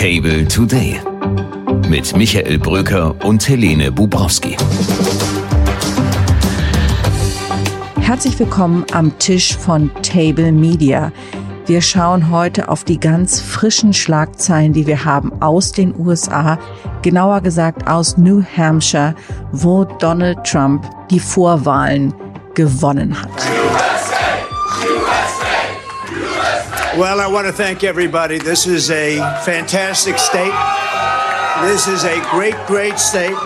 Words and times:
Table 0.00 0.48
Today 0.48 0.98
mit 1.90 2.16
Michael 2.16 2.58
Bröker 2.58 3.14
und 3.22 3.46
Helene 3.46 3.92
Bubrowski. 3.92 4.56
Herzlich 8.00 8.38
willkommen 8.38 8.86
am 8.92 9.18
Tisch 9.18 9.54
von 9.54 9.90
Table 10.00 10.52
Media. 10.52 11.12
Wir 11.66 11.82
schauen 11.82 12.30
heute 12.30 12.70
auf 12.70 12.84
die 12.84 12.98
ganz 12.98 13.42
frischen 13.42 13.92
Schlagzeilen, 13.92 14.72
die 14.72 14.86
wir 14.86 15.04
haben 15.04 15.42
aus 15.42 15.72
den 15.72 15.94
USA, 15.94 16.58
genauer 17.02 17.42
gesagt 17.42 17.86
aus 17.86 18.16
New 18.16 18.42
Hampshire, 18.56 19.14
wo 19.52 19.84
Donald 19.84 20.44
Trump 20.44 20.88
die 21.10 21.20
Vorwahlen 21.20 22.14
gewonnen 22.54 23.20
hat. 23.20 23.59
Well, 27.00 27.18
I 27.18 27.28
want 27.28 27.46
to 27.46 27.52
thank 27.54 27.82
everybody. 27.82 28.36
This 28.36 28.66
is 28.66 28.90
a 28.90 29.16
fantastic 29.42 30.18
state. 30.18 30.52
This 31.62 31.88
is 31.88 32.04
a 32.04 32.20
great, 32.30 32.54
great 32.66 32.98
state. 32.98 33.38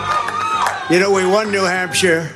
You 0.91 0.99
know, 0.99 1.13
we 1.13 1.25
won 1.25 1.53
New 1.53 1.63
Hampshire 1.63 2.29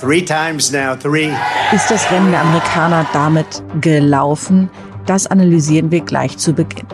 three 0.00 0.24
times 0.24 0.72
now, 0.72 0.96
three. 0.96 1.32
Ist 1.72 1.92
das 1.92 2.10
Rennen 2.10 2.32
der 2.32 2.40
Amerikaner 2.40 3.06
damit 3.12 3.62
gelaufen? 3.80 4.68
Das 5.06 5.28
analysieren 5.28 5.92
wir 5.92 6.00
gleich 6.00 6.38
zu 6.38 6.52
Beginn. 6.52 6.88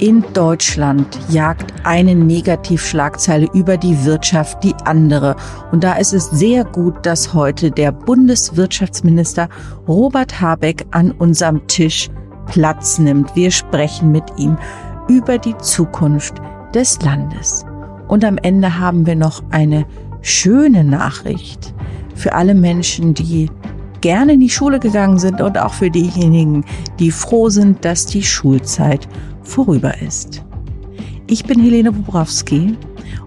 In 0.00 0.24
Deutschland 0.32 1.06
jagt 1.28 1.72
eine 1.84 2.16
Negativschlagzeile 2.16 3.46
über 3.54 3.76
die 3.76 4.04
Wirtschaft 4.04 4.64
die 4.64 4.74
andere. 4.86 5.36
Und 5.70 5.84
da 5.84 5.92
ist 5.98 6.14
es 6.14 6.28
sehr 6.30 6.64
gut, 6.64 7.06
dass 7.06 7.32
heute 7.32 7.70
der 7.70 7.92
Bundeswirtschaftsminister 7.92 9.48
Robert 9.86 10.40
Habeck 10.40 10.84
an 10.90 11.12
unserem 11.12 11.64
Tisch 11.68 12.10
Platz 12.48 12.98
nimmt. 12.98 13.34
Wir 13.36 13.50
sprechen 13.50 14.12
mit 14.12 14.24
ihm 14.36 14.56
über 15.08 15.38
die 15.38 15.56
Zukunft 15.58 16.34
des 16.74 17.00
Landes. 17.02 17.64
Und 18.08 18.24
am 18.24 18.38
Ende 18.38 18.78
haben 18.78 19.06
wir 19.06 19.16
noch 19.16 19.42
eine 19.50 19.86
schöne 20.22 20.84
Nachricht 20.84 21.74
für 22.14 22.32
alle 22.32 22.54
Menschen, 22.54 23.14
die 23.14 23.50
gerne 24.00 24.34
in 24.34 24.40
die 24.40 24.50
Schule 24.50 24.78
gegangen 24.78 25.18
sind 25.18 25.40
und 25.40 25.58
auch 25.58 25.74
für 25.74 25.90
diejenigen, 25.90 26.64
die 26.98 27.10
froh 27.10 27.48
sind, 27.48 27.84
dass 27.84 28.06
die 28.06 28.22
Schulzeit 28.22 29.08
vorüber 29.42 30.00
ist. 30.02 30.44
Ich 31.26 31.44
bin 31.44 31.60
Helene 31.60 31.92
Bobrowski 31.92 32.76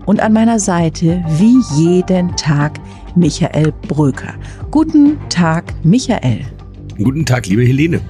und 0.06 0.20
an 0.20 0.34
meiner 0.34 0.60
Seite 0.60 1.24
wie 1.38 1.60
jeden 1.76 2.36
Tag 2.36 2.80
Michael 3.16 3.74
Bröker. 3.88 4.34
Guten 4.72 5.18
Tag, 5.30 5.74
Michael. 5.84 6.42
Guten 6.98 7.26
Tag, 7.26 7.48
liebe 7.48 7.64
Helene. 7.64 8.02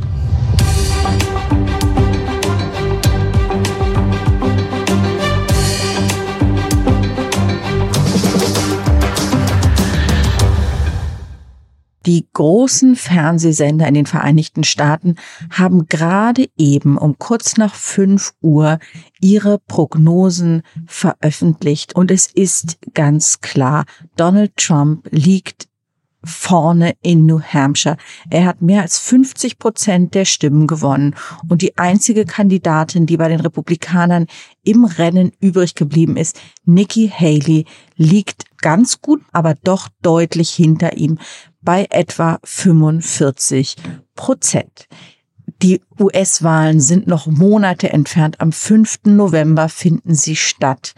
Die 12.06 12.26
großen 12.34 12.96
Fernsehsender 12.96 13.88
in 13.88 13.94
den 13.94 14.06
Vereinigten 14.06 14.64
Staaten 14.64 15.16
haben 15.52 15.88
gerade 15.88 16.50
eben 16.58 16.98
um 16.98 17.20
kurz 17.20 17.58
nach 17.58 17.76
fünf 17.76 18.34
Uhr 18.42 18.80
ihre 19.20 19.60
Prognosen 19.60 20.64
veröffentlicht. 20.88 21.96
Und 21.96 22.10
es 22.10 22.28
ist 22.28 22.80
ganz 22.94 23.42
klar, 23.42 23.86
Donald 24.16 24.58
Trump 24.58 25.08
liegt 25.12 25.68
vorne 26.24 26.94
in 27.02 27.26
New 27.26 27.42
Hampshire. 27.42 27.98
Er 28.30 28.46
hat 28.46 28.62
mehr 28.62 28.82
als 28.82 29.00
50 29.00 29.58
Prozent 29.58 30.14
der 30.14 30.26
Stimmen 30.26 30.68
gewonnen. 30.68 31.16
Und 31.50 31.62
die 31.62 31.78
einzige 31.78 32.26
Kandidatin, 32.26 33.06
die 33.06 33.18
bei 33.18 33.28
den 33.28 33.40
Republikanern 33.40 34.28
im 34.64 34.86
Rennen 34.86 35.32
übrig 35.40 35.76
geblieben 35.76 36.18
ist, 36.18 36.40
Nikki 36.66 37.10
Haley, 37.10 37.66
liegt 37.96 38.46
ganz 38.58 39.02
gut, 39.02 39.22
aber 39.32 39.56
doch 39.64 39.90
deutlich 40.02 40.52
hinter 40.52 40.98
ihm 40.98 41.18
bei 41.62 41.88
etwa 41.90 42.40
45 42.44 43.76
Prozent. 44.16 44.88
Die 45.62 45.82
US-Wahlen 46.00 46.80
sind 46.80 47.06
noch 47.08 47.28
Monate 47.28 47.90
entfernt. 47.90 48.42
Am 48.42 48.52
5. 48.52 49.02
November 49.06 49.70
finden 49.70 50.16
sie 50.16 50.36
statt. 50.36 50.94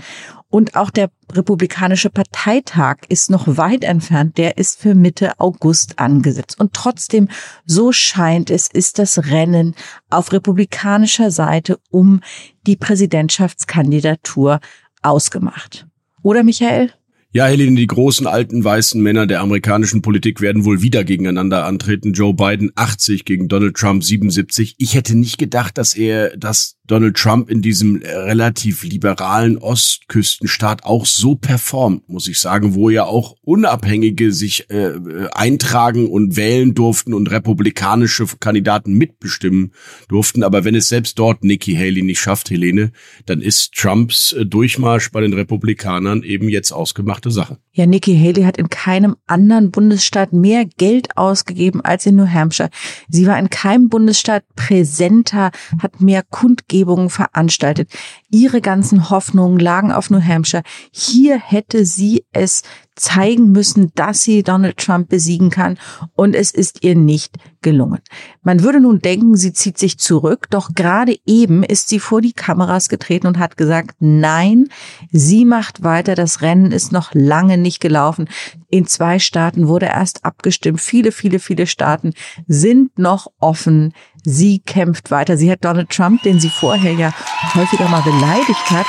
Und 0.47 0.75
auch 0.75 0.89
der 0.89 1.09
Republikanische 1.31 2.09
Parteitag 2.09 2.97
ist 3.09 3.29
noch 3.29 3.57
weit 3.57 3.83
entfernt. 3.83 4.37
Der 4.37 4.57
ist 4.57 4.79
für 4.79 4.95
Mitte 4.95 5.39
August 5.39 5.99
angesetzt. 5.99 6.59
Und 6.59 6.73
trotzdem, 6.73 7.27
so 7.65 7.91
scheint 7.91 8.49
es, 8.49 8.67
ist 8.67 8.99
das 8.99 9.31
Rennen 9.31 9.75
auf 10.09 10.31
republikanischer 10.31 11.31
Seite 11.31 11.79
um 11.89 12.21
die 12.67 12.77
Präsidentschaftskandidatur 12.77 14.59
ausgemacht. 15.01 15.87
Oder 16.21 16.43
Michael? 16.43 16.93
Ja, 17.35 17.47
Helene, 17.47 17.75
die 17.75 17.87
großen 17.87 18.27
alten 18.27 18.63
weißen 18.63 19.01
Männer 19.01 19.25
der 19.25 19.41
amerikanischen 19.41 20.03
Politik 20.03 20.39
werden 20.39 20.65
wohl 20.65 20.83
wieder 20.83 21.03
gegeneinander 21.03 21.65
antreten. 21.65 22.13
Joe 22.13 22.35
Biden 22.35 22.71
80 22.75 23.25
gegen 23.25 23.47
Donald 23.47 23.75
Trump 23.75 24.03
77. 24.03 24.75
Ich 24.77 24.93
hätte 24.93 25.17
nicht 25.17 25.39
gedacht, 25.39 25.79
dass 25.79 25.95
er, 25.95 26.37
dass 26.37 26.77
Donald 26.85 27.15
Trump 27.15 27.49
in 27.49 27.61
diesem 27.61 28.01
relativ 28.03 28.83
liberalen 28.83 29.57
Ostküstenstaat 29.57 30.83
auch 30.83 31.05
so 31.05 31.35
performt, 31.35 32.09
muss 32.09 32.27
ich 32.27 32.41
sagen, 32.41 32.75
wo 32.75 32.89
ja 32.89 33.05
auch 33.05 33.37
Unabhängige 33.41 34.33
sich 34.33 34.69
äh, 34.69 34.91
eintragen 35.31 36.07
und 36.07 36.35
wählen 36.35 36.73
durften 36.73 37.13
und 37.13 37.31
republikanische 37.31 38.25
Kandidaten 38.41 38.95
mitbestimmen 38.95 39.71
durften. 40.09 40.43
Aber 40.43 40.65
wenn 40.65 40.75
es 40.75 40.89
selbst 40.89 41.17
dort 41.19 41.45
Nikki 41.45 41.73
Haley 41.73 42.01
nicht 42.01 42.19
schafft, 42.19 42.49
Helene, 42.49 42.91
dann 43.25 43.39
ist 43.39 43.73
Trumps 43.75 44.33
äh, 44.33 44.45
Durchmarsch 44.45 45.09
bei 45.11 45.21
den 45.21 45.31
Republikanern 45.31 46.21
eben 46.23 46.49
jetzt 46.49 46.73
ausgemachte 46.73 47.31
Sache. 47.31 47.59
Ja, 47.71 47.85
Nikki 47.85 48.17
Haley 48.17 48.43
hat 48.43 48.57
in 48.57 48.69
keinem 48.69 49.15
anderen 49.25 49.71
Bundesstaat 49.71 50.33
mehr 50.33 50.65
Geld 50.65 51.15
ausgegeben 51.17 51.79
als 51.79 52.05
in 52.05 52.17
New 52.17 52.27
Hampshire. 52.27 52.69
Sie 53.07 53.25
war 53.25 53.39
in 53.39 53.49
keinem 53.49 53.87
Bundesstaat 53.87 54.43
präsenter, 54.55 55.51
hat 55.81 56.01
mehr 56.01 56.23
Kundgebungen 56.29 56.72
Kundgebungen 56.73 57.09
veranstaltet. 57.09 57.89
Ihre 58.29 58.59
ganzen 58.59 59.09
Hoffnungen 59.11 59.59
lagen 59.59 59.91
auf 59.91 60.09
New 60.09 60.21
Hampshire. 60.21 60.63
Hier 60.91 61.39
hätte 61.39 61.85
sie 61.85 62.25
es 62.31 62.63
zeigen 62.95 63.51
müssen, 63.51 63.91
dass 63.95 64.23
sie 64.23 64.43
Donald 64.43 64.77
Trump 64.77 65.09
besiegen 65.09 65.49
kann 65.49 65.77
und 66.15 66.35
es 66.35 66.51
ist 66.51 66.83
ihr 66.83 66.95
nicht 66.95 67.37
gelungen. 67.61 67.99
Man 68.43 68.61
würde 68.61 68.79
nun 68.79 68.99
denken, 68.99 69.35
sie 69.35 69.53
zieht 69.53 69.77
sich 69.77 69.97
zurück, 69.97 70.47
doch 70.49 70.75
gerade 70.75 71.17
eben 71.25 71.63
ist 71.63 71.89
sie 71.89 71.99
vor 71.99 72.21
die 72.21 72.33
Kameras 72.33 72.89
getreten 72.89 73.27
und 73.27 73.39
hat 73.39 73.57
gesagt, 73.57 73.95
nein, 73.99 74.69
sie 75.11 75.45
macht 75.45 75.83
weiter, 75.83 76.15
das 76.15 76.41
Rennen 76.41 76.71
ist 76.71 76.91
noch 76.91 77.11
lange 77.13 77.57
nicht 77.57 77.79
gelaufen. 77.79 78.29
In 78.69 78.85
zwei 78.85 79.19
Staaten 79.19 79.67
wurde 79.67 79.87
erst 79.87 80.25
abgestimmt, 80.25 80.81
viele, 80.81 81.11
viele, 81.11 81.39
viele 81.39 81.67
Staaten 81.67 82.13
sind 82.47 82.97
noch 82.99 83.27
offen. 83.39 83.93
Sie 84.23 84.59
kämpft 84.59 85.11
weiter. 85.11 85.37
Sie 85.37 85.51
hat 85.51 85.63
Donald 85.65 85.89
Trump, 85.89 86.21
den 86.23 86.39
sie 86.39 86.49
vorher 86.49 86.93
ja 86.93 87.13
häufiger 87.55 87.87
mal 87.89 88.01
beleidigt 88.01 88.71
hat, 88.71 88.87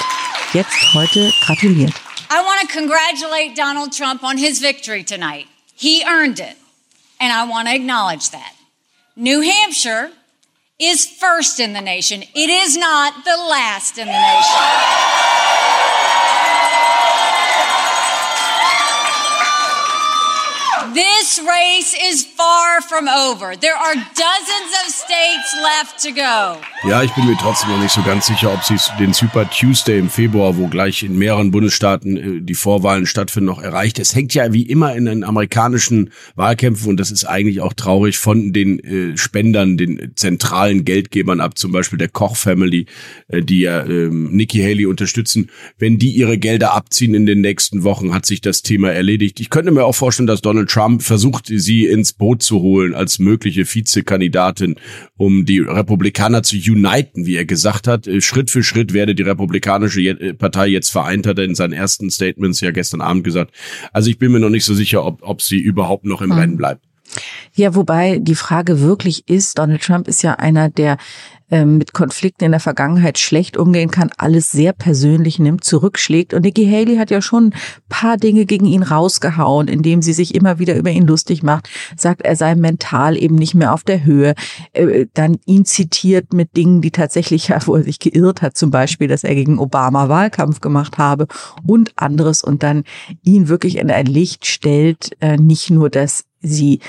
jetzt 0.52 0.94
heute 0.94 1.30
gratuliert. 1.44 2.03
To 2.64 2.72
congratulate 2.72 3.56
Donald 3.56 3.92
Trump 3.92 4.24
on 4.24 4.38
his 4.38 4.58
victory 4.58 5.04
tonight. 5.04 5.46
He 5.74 6.02
earned 6.02 6.40
it, 6.40 6.56
and 7.20 7.30
I 7.30 7.44
want 7.46 7.68
to 7.68 7.74
acknowledge 7.74 8.30
that. 8.30 8.54
New 9.16 9.42
Hampshire 9.42 10.10
is 10.78 11.04
first 11.04 11.60
in 11.60 11.74
the 11.74 11.82
nation. 11.82 12.22
It 12.22 12.50
is 12.50 12.76
not 12.76 13.24
the 13.24 13.36
last 13.36 13.98
in 13.98 14.06
the 14.06 14.12
nation. 14.12 14.60
This 20.94 21.13
race 21.24 21.94
is 22.10 22.26
far 22.36 22.82
from 22.82 23.08
over. 23.08 23.56
There 23.58 23.76
are 23.76 23.94
dozens 23.94 24.70
of 24.82 24.92
states 24.92 25.56
left 25.62 26.02
to 26.04 26.12
go. 26.12 26.60
Ja, 26.86 27.02
ich 27.02 27.12
bin 27.12 27.26
mir 27.26 27.36
trotzdem 27.36 27.70
noch 27.70 27.80
nicht 27.80 27.92
so 27.92 28.02
ganz 28.02 28.26
sicher, 28.26 28.52
ob 28.52 28.62
sie 28.62 28.76
den 28.98 29.14
Super 29.14 29.48
Tuesday 29.48 29.98
im 29.98 30.10
Februar, 30.10 30.58
wo 30.58 30.68
gleich 30.68 31.02
in 31.02 31.16
mehreren 31.16 31.50
Bundesstaaten 31.50 32.16
äh, 32.16 32.40
die 32.42 32.54
Vorwahlen 32.54 33.06
stattfinden, 33.06 33.46
noch 33.46 33.62
erreicht. 33.62 33.98
Es 33.98 34.14
hängt 34.14 34.34
ja 34.34 34.52
wie 34.52 34.64
immer 34.64 34.94
in 34.94 35.06
den 35.06 35.24
amerikanischen 35.24 36.10
Wahlkämpfen 36.34 36.90
und 36.90 37.00
das 37.00 37.10
ist 37.10 37.24
eigentlich 37.24 37.62
auch 37.62 37.72
traurig 37.72 38.18
von 38.18 38.52
den 38.52 38.78
äh, 38.80 39.16
Spendern, 39.16 39.78
den 39.78 40.12
zentralen 40.16 40.84
Geldgebern 40.84 41.40
ab, 41.40 41.56
zum 41.56 41.72
Beispiel 41.72 41.98
der 41.98 42.08
Koch 42.08 42.36
Family, 42.36 42.84
äh, 43.28 43.40
die 43.40 43.60
ja 43.60 43.84
ähm, 43.86 44.30
Nikki 44.32 44.58
Haley 44.58 44.84
unterstützen. 44.84 45.50
Wenn 45.78 45.98
die 45.98 46.10
ihre 46.10 46.36
Gelder 46.36 46.74
abziehen 46.74 47.14
in 47.14 47.24
den 47.24 47.40
nächsten 47.40 47.82
Wochen, 47.82 48.12
hat 48.12 48.26
sich 48.26 48.42
das 48.42 48.60
Thema 48.60 48.92
erledigt. 48.92 49.40
Ich 49.40 49.48
könnte 49.48 49.70
mir 49.70 49.84
auch 49.84 49.94
vorstellen, 49.94 50.26
dass 50.26 50.42
Donald 50.42 50.70
Trump 50.70 51.02
versucht, 51.14 51.46
sie 51.46 51.86
ins 51.86 52.12
Boot 52.12 52.42
zu 52.42 52.60
holen 52.60 52.92
als 52.92 53.20
mögliche 53.20 53.64
Vizekandidatin, 53.72 54.74
um 55.16 55.44
die 55.44 55.60
Republikaner 55.60 56.42
zu 56.42 56.56
uniten, 56.56 57.24
wie 57.24 57.36
er 57.36 57.44
gesagt 57.44 57.86
hat. 57.86 58.08
Äh, 58.08 58.20
Schritt 58.20 58.50
für 58.50 58.64
Schritt 58.64 58.92
werde 58.92 59.14
die 59.14 59.22
Republikanische 59.22 60.00
äh, 60.00 60.34
Partei 60.34 60.66
jetzt 60.66 60.90
vereint, 60.90 61.28
hat 61.28 61.38
er 61.38 61.44
in 61.44 61.54
seinen 61.54 61.72
ersten 61.72 62.10
Statements 62.10 62.60
ja 62.60 62.72
gestern 62.72 63.00
Abend 63.00 63.22
gesagt. 63.22 63.54
Also 63.92 64.10
ich 64.10 64.18
bin 64.18 64.32
mir 64.32 64.40
noch 64.40 64.50
nicht 64.50 64.64
so 64.64 64.74
sicher, 64.74 65.04
ob, 65.04 65.22
ob 65.22 65.40
sie 65.40 65.58
überhaupt 65.58 66.04
noch 66.04 66.20
im 66.20 66.30
mhm. 66.30 66.36
Rennen 66.36 66.56
bleibt. 66.56 66.84
Ja, 67.54 67.74
wobei 67.74 68.18
die 68.18 68.34
Frage 68.34 68.80
wirklich 68.80 69.28
ist, 69.28 69.58
Donald 69.58 69.82
Trump 69.82 70.08
ist 70.08 70.22
ja 70.22 70.34
einer, 70.34 70.68
der 70.68 70.96
ähm, 71.50 71.78
mit 71.78 71.92
Konflikten 71.92 72.44
in 72.44 72.50
der 72.50 72.60
Vergangenheit 72.60 73.18
schlecht 73.18 73.56
umgehen 73.56 73.90
kann, 73.90 74.10
alles 74.16 74.50
sehr 74.50 74.72
persönlich 74.72 75.38
nimmt, 75.38 75.62
zurückschlägt. 75.62 76.34
Und 76.34 76.42
Nikki 76.42 76.66
Haley 76.66 76.96
hat 76.96 77.10
ja 77.10 77.22
schon 77.22 77.48
ein 77.48 77.54
paar 77.88 78.16
Dinge 78.16 78.46
gegen 78.46 78.66
ihn 78.66 78.82
rausgehauen, 78.82 79.68
indem 79.68 80.02
sie 80.02 80.14
sich 80.14 80.34
immer 80.34 80.58
wieder 80.58 80.74
über 80.74 80.90
ihn 80.90 81.06
lustig 81.06 81.42
macht, 81.42 81.68
sagt, 81.96 82.22
er 82.22 82.34
sei 82.34 82.54
mental 82.54 83.16
eben 83.16 83.36
nicht 83.36 83.54
mehr 83.54 83.72
auf 83.72 83.84
der 83.84 84.04
Höhe, 84.04 84.34
äh, 84.72 85.06
dann 85.14 85.36
ihn 85.44 85.64
zitiert 85.64 86.32
mit 86.32 86.56
Dingen, 86.56 86.80
die 86.80 86.90
tatsächlich, 86.90 87.50
wo 87.66 87.76
er 87.76 87.84
sich 87.84 88.00
geirrt 88.00 88.42
hat, 88.42 88.56
zum 88.56 88.70
Beispiel, 88.70 89.06
dass 89.06 89.22
er 89.22 89.34
gegen 89.34 89.58
Obama 89.58 90.08
Wahlkampf 90.08 90.60
gemacht 90.60 90.98
habe 90.98 91.26
und 91.66 91.92
anderes 91.96 92.42
und 92.42 92.62
dann 92.62 92.84
ihn 93.22 93.48
wirklich 93.48 93.76
in 93.76 93.90
ein 93.90 94.06
Licht 94.06 94.46
stellt, 94.46 95.10
äh, 95.20 95.36
nicht 95.36 95.70
nur, 95.70 95.90
dass 95.90 96.24
sie 96.44 96.80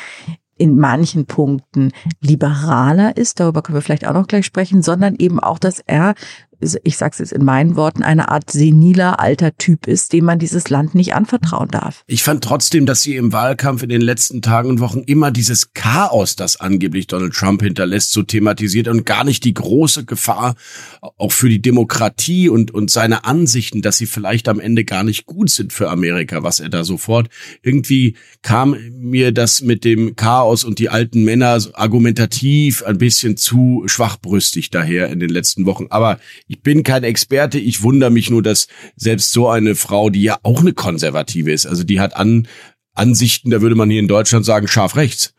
in 0.58 0.78
manchen 0.78 1.26
Punkten 1.26 1.92
liberaler 2.22 3.18
ist, 3.18 3.40
darüber 3.40 3.62
können 3.62 3.78
wir 3.78 3.82
vielleicht 3.82 4.08
auch 4.08 4.14
noch 4.14 4.28
gleich 4.28 4.46
sprechen, 4.46 4.82
sondern 4.82 5.16
eben 5.16 5.40
auch, 5.40 5.60
dass 5.60 5.82
er 5.86 6.16
ich 6.60 6.98
sage 6.98 7.12
es 7.14 7.20
jetzt 7.20 7.34
in 7.34 7.44
meinen 7.44 7.76
Worten, 7.76 8.04
eine 8.04 8.30
Art 8.30 8.52
seniler 8.52 9.20
alter 9.20 9.58
Typ 9.58 9.88
ist, 9.88 10.14
dem 10.14 10.26
man 10.26 10.40
dieses 10.40 10.70
Land 10.70 10.96
nicht 10.96 11.14
anvertrauen 11.14 11.70
darf. 11.70 12.04
Ich 12.08 12.24
fand 12.24 12.44
trotzdem, 12.44 12.86
dass 12.86 13.02
sie 13.02 13.16
im 13.16 13.34
Wahlkampf 13.34 13.84
in 13.84 13.90
den 13.90 14.02
letzten 14.02 14.42
Tagen 14.42 14.70
und 14.70 14.80
Wochen 14.80 15.00
immer 15.00 15.32
dieses 15.32 15.74
Chaos, 15.74 16.36
das 16.36 16.60
angeblich 16.60 17.08
Donald 17.08 17.34
Trump 17.34 17.62
hinterlässt, 17.62 18.12
so 18.12 18.24
thematisiert 18.24 18.88
und 18.88 19.06
gar 19.06 19.24
nicht 19.24 19.44
die 19.44 19.54
große 19.54 20.06
Gefahr 20.06 20.56
auch 21.18 21.32
für 21.32 21.50
die 21.50 21.62
Demokratie 21.62 22.50
und, 22.50 22.72
und 22.72 22.92
seine 22.92 23.26
Ansichten, 23.26 23.82
dass 23.82 23.98
sie 23.98 24.06
vielleicht 24.06 24.48
am 24.48 24.60
Ende 24.60 24.86
gar 24.86 25.04
nicht 25.04 25.26
gut 25.26 25.50
sind 25.50 25.74
für 25.74 25.90
Amerika, 25.90 26.44
was 26.44 26.60
er 26.60 26.70
da 26.70 26.84
sofort. 26.84 27.30
Irgendwie 27.62 28.16
kam 28.42 28.76
mir 28.92 29.32
das 29.32 29.62
mit 29.62 29.84
dem 29.84 30.16
Chaos 30.16 30.64
und 30.64 30.80
die 30.80 30.90
alten 30.90 31.24
Männer 31.24 31.60
argumentativ 31.74 32.84
ein 32.84 32.98
bisschen 32.98 33.38
zu 33.38 33.84
schwachbrüstig 33.86 34.70
daher 34.70 35.10
in 35.10 35.20
den 35.20 35.30
letzten 35.30 35.66
Wochen. 35.66 35.88
Aber 35.90 36.20
ich 36.56 36.62
bin 36.62 36.84
kein 36.84 37.04
Experte, 37.04 37.60
ich 37.60 37.84
wundere 37.84 38.10
mich 38.10 38.30
nur, 38.30 38.42
dass 38.42 38.68
selbst 38.96 39.34
so 39.34 39.50
eine 39.50 39.76
Frau, 39.76 40.10
die 40.10 40.24
ja 40.24 40.38
auch 40.44 40.62
eine 40.62 40.74
Konservative 40.74 41.52
ist, 41.52 41.66
also 41.66 41.84
die 41.84 42.00
hat 42.00 42.16
an, 42.16 42.48
Ansichten, 42.94 43.50
da 43.50 43.62
würde 43.62 43.76
man 43.76 43.90
hier 43.90 44.00
in 44.00 44.08
Deutschland 44.08 44.46
sagen, 44.46 44.70
scharf 44.70 44.96
rechts. 44.96 45.34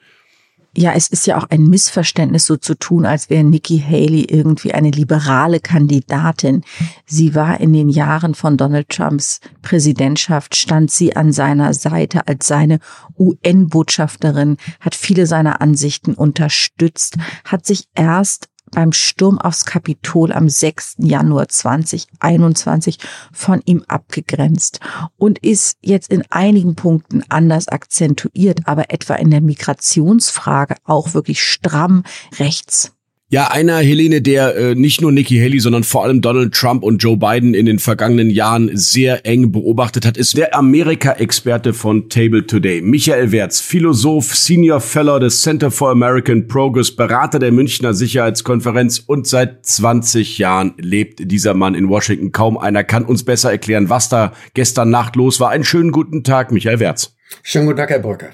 Ja, 0.77 0.93
es 0.93 1.09
ist 1.09 1.27
ja 1.27 1.39
auch 1.39 1.49
ein 1.49 1.71
Missverständnis, 1.71 2.45
so 2.45 2.59
zu 2.59 2.75
tun, 2.75 3.07
als 3.07 3.31
wäre 3.31 3.45
Nikki 3.45 3.83
Haley 3.83 4.27
irgendwie 4.29 4.75
eine 4.75 4.91
liberale 4.91 5.59
Kandidatin. 5.59 6.65
Sie 7.07 7.35
war 7.35 7.59
in 7.61 7.73
den 7.73 7.89
Jahren 7.89 8.35
von 8.35 8.59
Donald 8.59 8.91
Trumps 8.91 9.41
Präsidentschaft, 9.63 10.55
stand 10.55 10.91
sie 10.91 11.17
an 11.17 11.33
seiner 11.33 11.73
Seite 11.73 12.29
als 12.29 12.47
seine 12.47 12.81
UN-Botschafterin, 13.19 14.59
hat 14.81 14.95
viele 14.95 15.27
seiner 15.27 15.63
Ansichten 15.63 16.13
unterstützt, 16.13 17.17
hat 17.47 17.65
sich 17.65 17.85
erst 17.95 18.51
beim 18.73 18.93
Sturm 18.93 19.39
aufs 19.39 19.65
Kapitol 19.65 20.33
am 20.33 20.49
6. 20.49 20.97
Januar 20.99 21.49
2021 21.49 22.99
von 23.33 23.63
ihm 23.65 23.85
abgegrenzt 23.89 24.81
und 25.17 25.39
ist 25.39 25.79
jetzt 25.83 26.11
in 26.11 26.25
einigen 26.31 26.75
Punkten 26.75 27.23
anders 27.29 27.69
akzentuiert, 27.69 28.61
aber 28.65 28.91
etwa 28.91 29.15
in 29.15 29.31
der 29.31 29.41
Migrationsfrage 29.41 30.77
auch 30.85 31.15
wirklich 31.15 31.43
stramm 31.43 32.03
rechts. 32.39 32.96
Ja, 33.29 33.49
einer, 33.49 33.79
Helene, 33.79 34.23
der 34.23 34.55
äh, 34.55 34.75
nicht 34.77 35.01
nur 35.01 35.11
Nikki 35.11 35.37
Haley, 35.39 35.59
sondern 35.59 35.83
vor 35.83 36.05
allem 36.05 36.21
Donald 36.21 36.55
Trump 36.55 36.85
und 36.85 36.99
Joe 36.99 37.17
Biden 37.17 37.55
in 37.55 37.67
den 37.67 37.81
vergangenen 37.81 38.31
Jahren 38.31 38.71
sehr 38.77 39.27
eng 39.27 39.51
beobachtet 39.51 40.07
hat, 40.07 40.17
ist 40.17 40.37
der 40.37 40.55
Amerika-Experte 40.55 41.73
von 41.73 42.09
Table 42.09 42.47
Today. 42.47 42.83
Michael 42.83 43.33
Wertz, 43.33 43.59
Philosoph, 43.59 44.33
Senior 44.33 44.81
Fellow 44.81 45.19
des 45.19 45.43
Center 45.43 45.73
for 45.73 45.91
American 45.91 46.47
Progress, 46.47 46.95
Berater 46.95 47.41
der 47.41 47.51
Münchner 47.51 47.95
Sicherheitskonferenz 47.95 49.01
und 49.01 49.27
seit 49.27 49.67
20 49.67 50.39
Jahren 50.39 50.75
lebt 50.79 51.29
dieser 51.29 51.55
Mann 51.55 51.75
in 51.75 51.89
Washington. 51.89 52.31
Kaum 52.31 52.57
einer 52.57 52.85
kann 52.85 53.05
uns 53.05 53.25
besser 53.25 53.51
erklären, 53.51 53.91
was 53.91 54.09
da 54.09 54.35
gestern 54.55 54.91
Nacht 54.91 55.17
los 55.17 55.41
war. 55.41 55.51
Einen 55.51 55.65
schönen 55.65 55.91
guten 55.91 56.23
Tag, 56.23 56.53
Michael 56.53 56.79
Wertz. 56.79 57.17
Schönen 57.43 57.67
guten 57.67 57.79
Tag, 57.79 57.91
Herr 57.91 57.99
Brücker. 57.99 58.31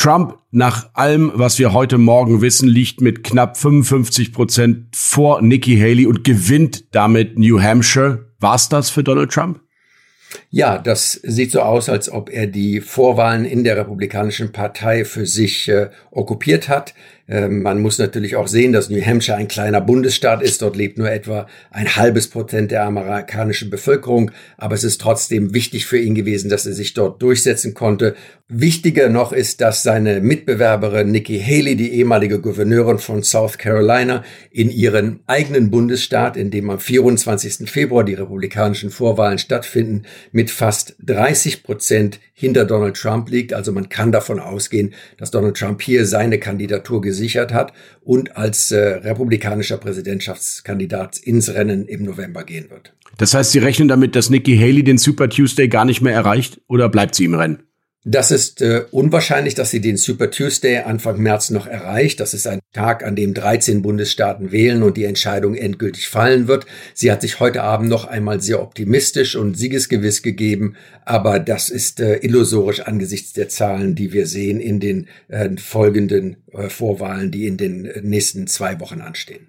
Trump, 0.00 0.38
nach 0.50 0.88
allem, 0.94 1.30
was 1.34 1.58
wir 1.58 1.74
heute 1.74 1.98
Morgen 1.98 2.40
wissen, 2.40 2.66
liegt 2.66 3.02
mit 3.02 3.22
knapp 3.22 3.58
55 3.58 4.32
Prozent 4.32 4.96
vor 4.96 5.42
Nikki 5.42 5.76
Haley 5.76 6.06
und 6.06 6.24
gewinnt 6.24 6.94
damit 6.94 7.38
New 7.38 7.60
Hampshire. 7.60 8.24
War's 8.38 8.70
das 8.70 8.88
für 8.88 9.04
Donald 9.04 9.30
Trump? 9.30 9.60
Ja, 10.48 10.78
das 10.78 11.12
sieht 11.12 11.50
so 11.50 11.60
aus, 11.60 11.90
als 11.90 12.10
ob 12.10 12.30
er 12.30 12.46
die 12.46 12.80
Vorwahlen 12.80 13.44
in 13.44 13.62
der 13.62 13.76
Republikanischen 13.76 14.52
Partei 14.52 15.04
für 15.04 15.26
sich 15.26 15.68
äh, 15.68 15.90
okkupiert 16.10 16.68
hat. 16.68 16.94
Ähm, 17.28 17.62
man 17.62 17.80
muss 17.80 17.98
natürlich 17.98 18.36
auch 18.36 18.48
sehen, 18.48 18.72
dass 18.72 18.90
New 18.90 19.04
Hampshire 19.04 19.36
ein 19.36 19.48
kleiner 19.48 19.80
Bundesstaat 19.80 20.42
ist. 20.42 20.62
Dort 20.62 20.76
lebt 20.76 20.98
nur 20.98 21.10
etwa 21.10 21.46
ein 21.70 21.94
halbes 21.94 22.28
Prozent 22.28 22.70
der 22.70 22.84
amerikanischen 22.84 23.70
Bevölkerung. 23.70 24.30
Aber 24.56 24.74
es 24.74 24.84
ist 24.84 25.00
trotzdem 25.00 25.52
wichtig 25.52 25.86
für 25.86 25.98
ihn 25.98 26.14
gewesen, 26.14 26.48
dass 26.48 26.66
er 26.66 26.72
sich 26.72 26.94
dort 26.94 27.20
durchsetzen 27.22 27.74
konnte. 27.74 28.14
Wichtiger 28.52 29.08
noch 29.08 29.32
ist, 29.32 29.60
dass 29.60 29.84
seine 29.84 30.20
Mitbewerberin 30.20 31.12
Nikki 31.12 31.40
Haley, 31.40 31.76
die 31.76 31.92
ehemalige 31.94 32.40
Gouverneurin 32.40 32.98
von 32.98 33.22
South 33.22 33.58
Carolina, 33.58 34.24
in 34.50 34.70
ihren 34.70 35.20
eigenen 35.28 35.70
Bundesstaat, 35.70 36.36
in 36.36 36.50
dem 36.50 36.68
am 36.68 36.80
24. 36.80 37.70
Februar 37.70 38.02
die 38.02 38.14
republikanischen 38.14 38.90
Vorwahlen 38.90 39.38
stattfinden, 39.38 40.02
mit 40.32 40.50
fast 40.50 40.96
30 40.98 41.62
Prozent 41.62 42.18
hinter 42.32 42.64
Donald 42.64 42.96
Trump 42.96 43.30
liegt. 43.30 43.52
Also 43.52 43.70
man 43.70 43.88
kann 43.88 44.10
davon 44.10 44.40
ausgehen, 44.40 44.94
dass 45.16 45.30
Donald 45.30 45.56
Trump 45.56 45.80
hier 45.80 46.04
seine 46.04 46.40
Kandidatur 46.40 47.00
gesichert 47.00 47.54
hat 47.54 47.72
und 48.02 48.36
als 48.36 48.72
äh, 48.72 48.78
republikanischer 48.78 49.76
Präsidentschaftskandidat 49.76 51.18
ins 51.18 51.54
Rennen 51.54 51.86
im 51.86 52.02
November 52.02 52.42
gehen 52.42 52.68
wird. 52.68 52.94
Das 53.16 53.32
heißt, 53.32 53.52
Sie 53.52 53.60
rechnen 53.60 53.86
damit, 53.86 54.16
dass 54.16 54.28
Nikki 54.28 54.56
Haley 54.56 54.82
den 54.82 54.98
Super 54.98 55.28
Tuesday 55.28 55.68
gar 55.68 55.84
nicht 55.84 56.00
mehr 56.00 56.14
erreicht 56.14 56.60
oder 56.66 56.88
bleibt 56.88 57.14
sie 57.14 57.26
im 57.26 57.34
Rennen? 57.34 57.69
Das 58.04 58.30
ist 58.30 58.62
äh, 58.62 58.86
unwahrscheinlich, 58.92 59.54
dass 59.54 59.70
sie 59.70 59.82
den 59.82 59.98
Super 59.98 60.30
Tuesday 60.30 60.78
Anfang 60.78 61.20
März 61.20 61.50
noch 61.50 61.66
erreicht. 61.66 62.18
Das 62.18 62.32
ist 62.32 62.46
ein 62.46 62.60
Tag, 62.72 63.04
an 63.04 63.14
dem 63.14 63.34
13 63.34 63.82
Bundesstaaten 63.82 64.52
wählen 64.52 64.82
und 64.82 64.96
die 64.96 65.04
Entscheidung 65.04 65.54
endgültig 65.54 66.08
fallen 66.08 66.48
wird. 66.48 66.64
Sie 66.94 67.12
hat 67.12 67.20
sich 67.20 67.40
heute 67.40 67.62
Abend 67.62 67.90
noch 67.90 68.06
einmal 68.06 68.40
sehr 68.40 68.62
optimistisch 68.62 69.36
und 69.36 69.58
siegesgewiss 69.58 70.22
gegeben, 70.22 70.76
aber 71.04 71.38
das 71.38 71.68
ist 71.68 72.00
äh, 72.00 72.16
illusorisch 72.22 72.80
angesichts 72.80 73.34
der 73.34 73.50
Zahlen, 73.50 73.94
die 73.94 74.14
wir 74.14 74.26
sehen 74.26 74.60
in 74.60 74.80
den 74.80 75.06
äh, 75.28 75.50
folgenden 75.58 76.38
äh, 76.52 76.70
Vorwahlen, 76.70 77.30
die 77.30 77.46
in 77.46 77.58
den 77.58 77.84
äh, 77.84 78.00
nächsten 78.00 78.46
zwei 78.46 78.80
Wochen 78.80 79.02
anstehen. 79.02 79.48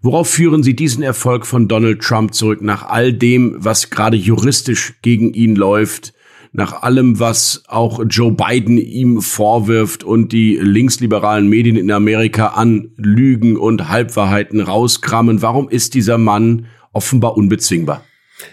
Worauf 0.00 0.28
führen 0.28 0.64
Sie 0.64 0.74
diesen 0.74 1.04
Erfolg 1.04 1.46
von 1.46 1.68
Donald 1.68 2.00
Trump 2.02 2.34
zurück 2.34 2.62
nach 2.62 2.88
all 2.88 3.12
dem, 3.12 3.54
was 3.58 3.90
gerade 3.90 4.16
juristisch 4.16 4.94
gegen 5.02 5.34
ihn 5.34 5.54
läuft? 5.54 6.14
Nach 6.52 6.82
allem, 6.82 7.18
was 7.18 7.64
auch 7.66 8.02
Joe 8.08 8.32
Biden 8.32 8.76
ihm 8.76 9.22
vorwirft 9.22 10.04
und 10.04 10.32
die 10.32 10.58
linksliberalen 10.60 11.48
Medien 11.48 11.76
in 11.76 11.90
Amerika 11.90 12.48
an 12.48 12.90
Lügen 12.96 13.56
und 13.56 13.88
Halbwahrheiten 13.88 14.60
rauskramen, 14.60 15.40
warum 15.40 15.68
ist 15.68 15.94
dieser 15.94 16.18
Mann 16.18 16.66
offenbar 16.92 17.36
unbezwingbar? 17.36 18.04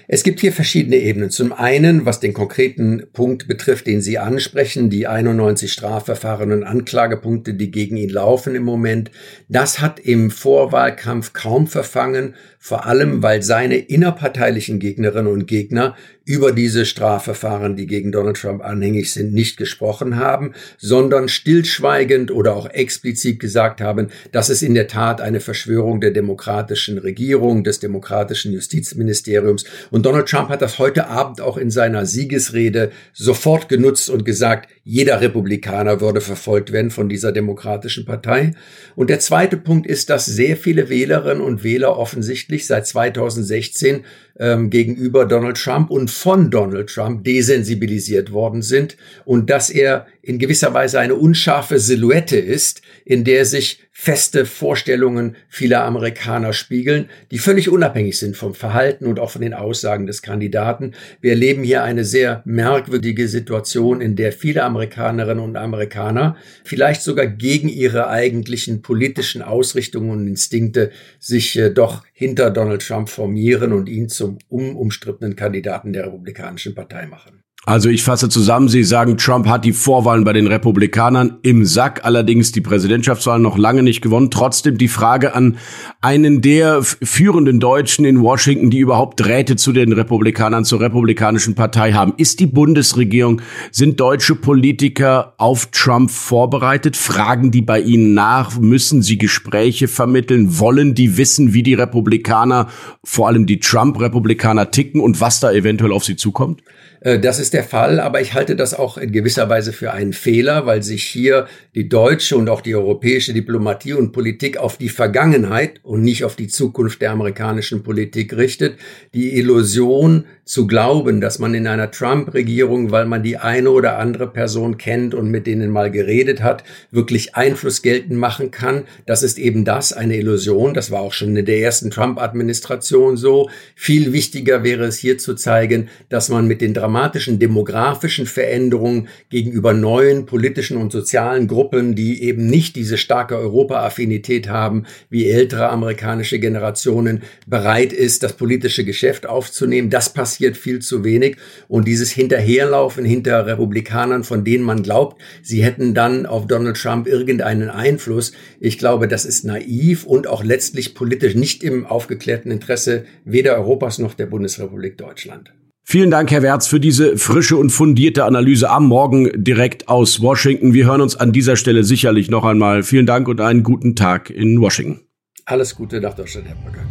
Es 0.08 0.24
gibt 0.24 0.40
hier 0.40 0.54
verschiedene 0.54 0.98
Ebenen. 0.98 1.30
Zum 1.30 1.52
einen, 1.52 2.06
was 2.06 2.20
den 2.20 2.34
konkreten 2.34 3.08
Punkt 3.14 3.48
betrifft, 3.48 3.88
den 3.88 4.02
Sie 4.02 4.18
ansprechen, 4.18 4.90
die 4.90 5.08
91 5.08 5.72
Strafverfahren 5.72 6.52
und 6.52 6.64
Anklagepunkte, 6.64 7.54
die 7.54 7.72
gegen 7.72 7.98
ihn 7.98 8.10
laufen 8.10 8.56
im 8.56 8.64
Moment. 8.64 9.12
Das 9.48 9.82
hat 9.82 10.00
im 10.00 10.32
Vorwahlkampf 10.32 11.34
kaum 11.34 11.68
verfangen, 11.68 12.36
vor 12.62 12.86
allem 12.86 13.24
weil 13.24 13.42
seine 13.42 13.78
innerparteilichen 13.78 14.80
Gegnerinnen 14.80 15.32
und 15.32 15.48
Gegner 15.48 15.96
über 16.26 16.52
diese 16.52 16.86
Strafverfahren, 16.86 17.76
die 17.76 17.88
gegen 17.88 18.12
Donald 18.12 18.38
Trump 18.38 18.64
anhängig 18.64 19.12
sind, 19.12 19.34
nicht 19.34 19.58
gesprochen 19.58 20.18
haben, 20.18 20.54
sondern 20.78 21.28
stillschweigend 21.28 22.30
oder 22.30 22.56
auch 22.56 22.70
explizit 22.70 23.40
gesagt 23.40 23.82
haben, 23.82 24.10
dass 24.32 24.50
es 24.50 24.62
in 24.62 24.76
der 24.76 24.88
Tat 24.88 25.22
eine 25.22 25.40
Verschwörung 25.40 26.02
der 26.02 26.12
demokratischen 26.12 27.00
Regierung, 27.00 27.64
des 27.64 27.80
demokratischen 27.80 28.54
Justizministeriums 28.54 29.66
und 29.90 30.06
Donald 30.06 30.28
Trump 30.28 30.50
hat 30.50 30.62
das 30.62 30.78
heute 30.78 31.08
Abend 31.08 31.42
auch 31.42 31.58
in 31.58 31.72
seiner 31.72 32.06
Siegesrede 32.06 32.92
sofort 33.14 33.68
genutzt 33.70 34.10
und 34.12 34.24
gesagt, 34.24 34.70
jeder 34.84 35.22
Republikaner 35.22 36.00
würde 36.02 36.22
verfolgt 36.22 36.72
werden 36.72 36.92
von 36.92 37.10
dieser 37.10 37.32
demokratischen 37.32 38.06
Partei. 38.06 38.54
Und 38.96 39.10
der 39.10 39.20
zweite 39.20 39.58
Punkt 39.58 39.88
ist, 39.88 40.10
dass 40.10 40.26
sehr 40.26 40.58
viele 40.58 40.90
Wählerinnen 40.90 41.42
und 41.42 41.64
Wähler 41.64 41.98
offensichtlich 41.98 42.49
seit 42.68 42.88
2016 42.88 44.04
ähm, 44.40 44.70
gegenüber 44.70 45.26
Donald 45.26 45.58
Trump 45.58 45.92
und 45.92 46.10
von 46.10 46.50
Donald 46.50 46.90
Trump 46.90 47.24
desensibilisiert 47.24 48.32
worden 48.32 48.62
sind 48.62 48.98
und 49.26 49.50
dass 49.50 49.70
er 49.70 50.08
in 50.22 50.40
gewisser 50.40 50.74
Weise 50.74 51.00
eine 51.00 51.16
unscharfe 51.16 51.80
Silhouette 51.80 52.38
ist, 52.38 52.82
in 53.04 53.24
der 53.24 53.46
sich 53.46 53.80
feste 54.02 54.46
Vorstellungen 54.46 55.36
vieler 55.50 55.84
Amerikaner 55.84 56.54
spiegeln, 56.54 57.10
die 57.32 57.38
völlig 57.38 57.68
unabhängig 57.68 58.18
sind 58.18 58.38
vom 58.38 58.54
Verhalten 58.54 59.06
und 59.06 59.20
auch 59.20 59.32
von 59.32 59.42
den 59.42 59.54
Aussagen 59.54 60.08
des 60.08 60.22
Kandidaten. 60.22 60.94
Wir 61.20 61.32
erleben 61.32 61.64
hier 61.64 61.84
eine 61.84 62.06
sehr 62.06 62.42
merkwürdige 62.46 63.28
Situation, 63.28 64.00
in 64.00 64.16
der 64.16 64.32
viele 64.32 64.64
Amerikanerinnen 64.64 65.44
und 65.44 65.58
Amerikaner 65.58 66.38
vielleicht 66.64 67.02
sogar 67.02 67.28
gegen 67.28 67.68
ihre 67.68 68.08
eigentlichen 68.08 68.82
politischen 68.82 69.42
Ausrichtungen 69.42 70.12
und 70.12 70.28
Instinkte 70.28 70.92
sich 71.20 71.58
äh, 71.58 71.70
doch 71.70 72.06
hinter 72.14 72.52
Donald 72.52 72.88
Trump 72.88 73.10
formieren 73.10 73.74
und 73.74 73.90
ihn 73.90 74.08
zum 74.08 74.29
unumstrittenen 74.50 75.36
Kandidaten 75.36 75.94
der 75.94 76.06
Republikanischen 76.06 76.76
Partei 76.76 77.06
machen. 77.06 77.44
Also 77.70 77.88
ich 77.90 78.02
fasse 78.02 78.30
zusammen, 78.30 78.68
Sie 78.68 78.84
sagen, 78.84 79.16
Trump 79.16 79.48
hat 79.48 79.64
die 79.64 79.74
Vorwahlen 79.74 80.24
bei 80.24 80.34
den 80.34 80.48
Republikanern 80.48 81.38
im 81.44 81.66
Sack, 81.66 82.04
allerdings 82.04 82.52
die 82.52 82.62
Präsidentschaftswahlen 82.62 83.44
noch 83.44 83.60
lange 83.60 83.84
nicht 83.84 84.02
gewonnen. 84.02 84.32
Trotzdem 84.32 84.80
die 84.80 84.88
Frage 84.88 85.36
an 85.36 85.58
einen 86.02 86.42
der 86.42 86.82
führenden 86.82 87.60
Deutschen 87.60 88.06
in 88.06 88.24
Washington, 88.24 88.72
die 88.72 88.80
überhaupt 88.80 89.20
Drähte 89.20 89.56
zu 89.56 89.72
den 89.72 89.94
Republikanern, 89.94 90.66
zur 90.66 90.82
Republikanischen 90.82 91.54
Partei 91.54 91.94
haben. 91.94 92.16
Ist 92.18 92.40
die 92.40 92.48
Bundesregierung, 92.48 93.40
sind 93.72 94.00
deutsche 94.00 94.34
Politiker 94.34 95.36
auf 95.38 95.68
Trump 95.68 96.10
vorbereitet? 96.10 96.98
Fragen 96.98 97.52
die 97.52 97.62
bei 97.62 97.82
Ihnen 97.82 98.16
nach? 98.16 98.58
Müssen 98.58 99.04
sie 99.04 99.20
Gespräche 99.20 99.88
vermitteln? 99.88 100.58
Wollen 100.58 100.96
die 100.96 101.18
wissen, 101.18 101.54
wie 101.54 101.62
die 101.62 101.76
Republikaner, 101.76 102.70
vor 103.04 103.28
allem 103.28 103.46
die 103.46 103.60
Trump-Republikaner 103.60 104.72
ticken 104.72 105.02
und 105.02 105.22
was 105.22 105.40
da 105.40 105.52
eventuell 105.52 105.92
auf 105.92 106.04
sie 106.04 106.16
zukommt? 106.16 106.64
Äh, 107.02 107.20
das 107.20 107.40
ist 107.40 107.54
der 107.54 107.59
Fall, 107.64 108.00
aber 108.00 108.22
ich 108.22 108.34
halte 108.34 108.56
das 108.56 108.74
auch 108.74 108.98
in 108.98 109.12
gewisser 109.12 109.50
Weise 109.50 109.74
für 109.74 109.92
einen 109.92 110.14
Fehler, 110.14 110.66
weil 110.66 110.84
sich 110.84 111.06
hier 111.06 111.48
die 111.76 111.90
deutsche 111.90 112.38
und 112.38 112.50
auch 112.50 112.62
die 112.62 112.76
europäische 112.76 113.34
Diplomatie 113.34 113.94
und 113.94 114.12
Politik 114.12 114.58
auf 114.58 114.78
die 114.78 114.90
Vergangenheit 114.90 115.80
und 115.84 116.02
nicht 116.02 116.24
auf 116.24 116.36
die 116.36 116.48
Zukunft 116.48 117.02
der 117.02 117.12
amerikanischen 117.12 117.84
Politik 117.84 118.36
richtet. 118.36 118.78
Die 119.14 119.38
Illusion 119.38 120.26
zu 120.46 120.66
glauben, 120.68 121.22
dass 121.22 121.38
man 121.40 121.54
in 121.54 121.68
einer 121.68 121.92
Trump-Regierung, 121.92 122.92
weil 122.92 123.06
man 123.06 123.24
die 123.24 123.38
eine 123.38 123.70
oder 123.70 124.00
andere 124.00 124.28
Person 124.28 124.78
kennt 124.78 125.14
und 125.14 125.30
mit 125.30 125.46
denen 125.46 125.70
mal 125.70 125.92
geredet 125.92 126.42
hat, 126.42 126.64
wirklich 126.92 127.36
Einfluss 127.36 127.82
geltend 127.82 128.20
machen 128.20 128.52
kann, 128.52 128.84
das 129.06 129.24
ist 129.24 129.38
eben 129.38 129.64
das, 129.64 129.94
eine 129.94 130.18
Illusion. 130.18 130.74
Das 130.74 130.92
war 130.92 131.02
auch 131.02 131.14
schon 131.14 131.36
in 131.38 131.46
der 131.46 131.60
ersten 131.60 131.92
Trump-Administration 131.92 133.18
so. 133.18 133.50
Viel 133.76 134.12
wichtiger 134.12 134.64
wäre 134.64 134.86
es 134.86 134.98
hier 134.98 135.18
zu 135.18 135.36
zeigen, 135.36 135.90
dass 136.10 136.30
man 136.30 136.48
mit 136.48 136.62
den 136.62 136.74
dramatischen 136.74 137.39
demografischen 137.40 138.26
Veränderungen 138.26 139.08
gegenüber 139.30 139.74
neuen 139.74 140.26
politischen 140.26 140.78
und 140.78 140.92
sozialen 140.92 141.48
Gruppen, 141.48 141.96
die 141.96 142.24
eben 142.24 142.48
nicht 142.48 142.76
diese 142.76 142.98
starke 142.98 143.38
Europa-Affinität 143.38 144.50
haben, 144.50 144.86
wie 145.10 145.30
ältere 145.30 145.70
amerikanische 145.70 146.40
Generationen, 146.40 147.24
bereit 147.48 147.94
ist, 147.94 148.24
das 148.24 148.34
politische 148.34 148.86
Geschäft 148.86 149.26
aufzunehmen. 149.26 149.90
Das 149.90 150.14
passiert 150.14 150.58
viel 150.58 150.80
zu 150.80 151.04
wenig. 151.04 151.38
Und 151.68 151.88
dieses 151.88 152.12
Hinterherlaufen 152.12 153.06
hinter 153.06 153.46
Republikanern, 153.46 154.24
von 154.24 154.44
denen 154.44 154.64
man 154.64 154.84
glaubt, 154.84 155.22
sie 155.42 155.64
hätten 155.64 155.94
dann 155.94 156.26
auf 156.26 156.48
Donald 156.48 156.78
Trump 156.78 157.08
irgendeinen 157.08 157.70
Einfluss, 157.70 158.32
ich 158.60 158.78
glaube, 158.78 159.08
das 159.08 159.26
ist 159.26 159.46
naiv 159.46 160.06
und 160.06 160.28
auch 160.28 160.44
letztlich 160.44 160.94
politisch 160.94 161.36
nicht 161.36 161.64
im 161.64 161.86
aufgeklärten 161.86 162.52
Interesse 162.52 163.06
weder 163.26 163.56
Europas 163.56 164.00
noch 164.00 164.14
der 164.14 164.26
Bundesrepublik 164.26 164.98
Deutschland. 164.98 165.52
Vielen 165.92 166.12
Dank, 166.12 166.30
Herr 166.30 166.44
Wertz, 166.44 166.68
für 166.68 166.80
diese 166.80 167.18
frische 167.18 167.58
und 167.58 167.72
fundierte 167.72 168.24
Analyse 168.24 168.70
am 168.70 168.86
Morgen 168.86 169.32
direkt 169.44 169.90
aus 169.90 170.22
Washington. 170.22 170.76
Wir 170.76 170.86
hören 170.86 171.02
uns 171.02 171.16
an 171.16 171.32
dieser 171.32 171.56
Stelle 171.56 171.84
sicherlich 171.84 172.30
noch 172.30 172.46
einmal. 172.46 172.84
Vielen 172.84 173.08
Dank 173.08 173.28
und 173.28 173.42
einen 173.42 173.64
guten 173.64 173.96
Tag 173.96 174.30
in 174.30 174.62
Washington. 174.62 175.02
Alles 175.46 175.74
Gute 175.74 176.00
nach 176.00 176.14
Deutschland, 176.14 176.48
Herr 176.48 176.58
Brücker. 176.58 176.84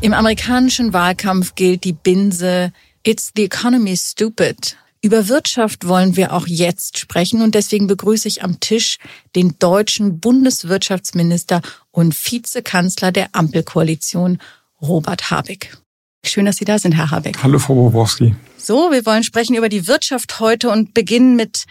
Im 0.00 0.14
amerikanischen 0.14 0.94
Wahlkampf 0.94 1.54
gilt 1.56 1.84
die 1.84 1.92
Binse 1.92 2.72
It's 3.02 3.32
the 3.36 3.44
economy 3.44 3.98
stupid. 3.98 4.78
Über 5.00 5.28
Wirtschaft 5.28 5.86
wollen 5.86 6.16
wir 6.16 6.32
auch 6.32 6.48
jetzt 6.48 6.98
sprechen 6.98 7.42
und 7.42 7.54
deswegen 7.54 7.86
begrüße 7.86 8.26
ich 8.26 8.42
am 8.42 8.58
Tisch 8.58 8.98
den 9.36 9.56
deutschen 9.60 10.18
Bundeswirtschaftsminister 10.18 11.62
und 11.92 12.16
Vizekanzler 12.16 13.12
der 13.12 13.28
Ampelkoalition, 13.32 14.38
Robert 14.82 15.30
Habeck. 15.30 15.76
Schön, 16.24 16.46
dass 16.46 16.56
Sie 16.56 16.64
da 16.64 16.80
sind, 16.80 16.92
Herr 16.92 17.12
Habeck. 17.12 17.40
Hallo, 17.42 17.60
Frau 17.60 17.74
Bobrowski. 17.74 18.34
So, 18.56 18.90
wir 18.90 19.06
wollen 19.06 19.22
sprechen 19.22 19.54
über 19.54 19.68
die 19.68 19.86
Wirtschaft 19.86 20.40
heute 20.40 20.68
und 20.70 20.94
beginnen 20.94 21.36
mit 21.36 21.66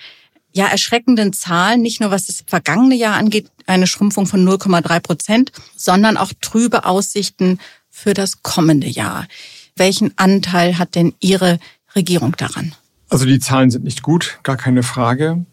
ja 0.53 0.67
erschreckenden 0.67 1.33
Zahlen, 1.33 1.81
nicht 1.81 1.99
nur 1.99 2.11
was 2.11 2.27
das 2.27 2.45
vergangene 2.47 2.95
Jahr 2.95 3.17
angeht, 3.17 3.51
eine 3.65 3.87
Schrumpfung 3.87 4.25
von 4.25 4.47
0,3 4.47 5.01
Prozent, 5.01 5.51
sondern 5.75 6.15
auch 6.15 6.31
trübe 6.39 6.85
Aussichten 6.85 7.59
für 7.89 8.13
das 8.13 8.41
kommende 8.41 8.87
Jahr. 8.87 9.27
Welchen 9.75 10.17
Anteil 10.17 10.77
hat 10.77 10.95
denn 10.95 11.13
Ihre 11.19 11.59
Regierung 11.93 12.35
daran? 12.37 12.73
Also 13.09 13.25
die 13.25 13.39
Zahlen 13.39 13.71
sind 13.71 13.83
nicht 13.83 14.01
gut, 14.01 14.39
gar 14.43 14.57
keine 14.57 14.83
Frage. 14.83 15.45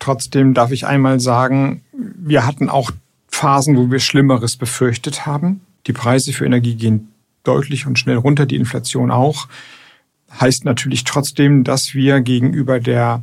Trotzdem 0.00 0.52
darf 0.52 0.72
ich 0.72 0.86
einmal 0.86 1.20
sagen, 1.20 1.82
wir 1.92 2.44
hatten 2.44 2.68
auch 2.68 2.90
Phasen, 3.28 3.76
wo 3.76 3.90
wir 3.90 4.00
Schlimmeres 4.00 4.56
befürchtet 4.56 5.26
haben. 5.26 5.60
Die 5.86 5.92
Preise 5.92 6.32
für 6.32 6.44
Energie 6.44 6.74
gehen 6.74 7.12
deutlich 7.44 7.86
und 7.86 7.98
schnell 7.98 8.16
runter, 8.16 8.46
die 8.46 8.56
Inflation 8.56 9.10
auch. 9.10 9.48
Heißt 10.40 10.64
natürlich 10.64 11.04
trotzdem, 11.04 11.64
dass 11.64 11.94
wir 11.94 12.20
gegenüber 12.20 12.80
der 12.80 13.22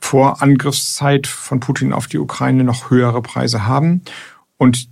Vorangriffszeit 0.00 1.26
von 1.26 1.60
Putin 1.60 1.92
auf 1.92 2.08
die 2.08 2.18
Ukraine 2.18 2.64
noch 2.64 2.90
höhere 2.90 3.22
Preise 3.22 3.66
haben 3.66 4.02
und 4.58 4.88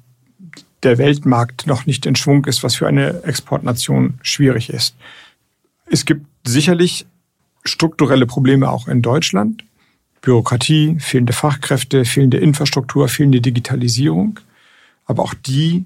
der 0.82 0.98
Weltmarkt 0.98 1.66
noch 1.66 1.84
nicht 1.84 2.06
in 2.06 2.16
Schwung 2.16 2.44
ist, 2.46 2.62
was 2.62 2.76
für 2.76 2.86
eine 2.86 3.22
Exportnation 3.24 4.18
schwierig 4.22 4.70
ist. 4.70 4.96
Es 5.86 6.04
gibt 6.04 6.26
sicherlich 6.46 7.06
strukturelle 7.64 8.26
Probleme 8.26 8.70
auch 8.70 8.88
in 8.88 9.02
Deutschland. 9.02 9.64
Bürokratie, 10.20 10.96
fehlende 10.98 11.32
Fachkräfte, 11.32 12.04
fehlende 12.04 12.38
Infrastruktur, 12.38 13.08
fehlende 13.08 13.40
Digitalisierung. 13.40 14.38
Aber 15.06 15.22
auch 15.22 15.34
die 15.34 15.84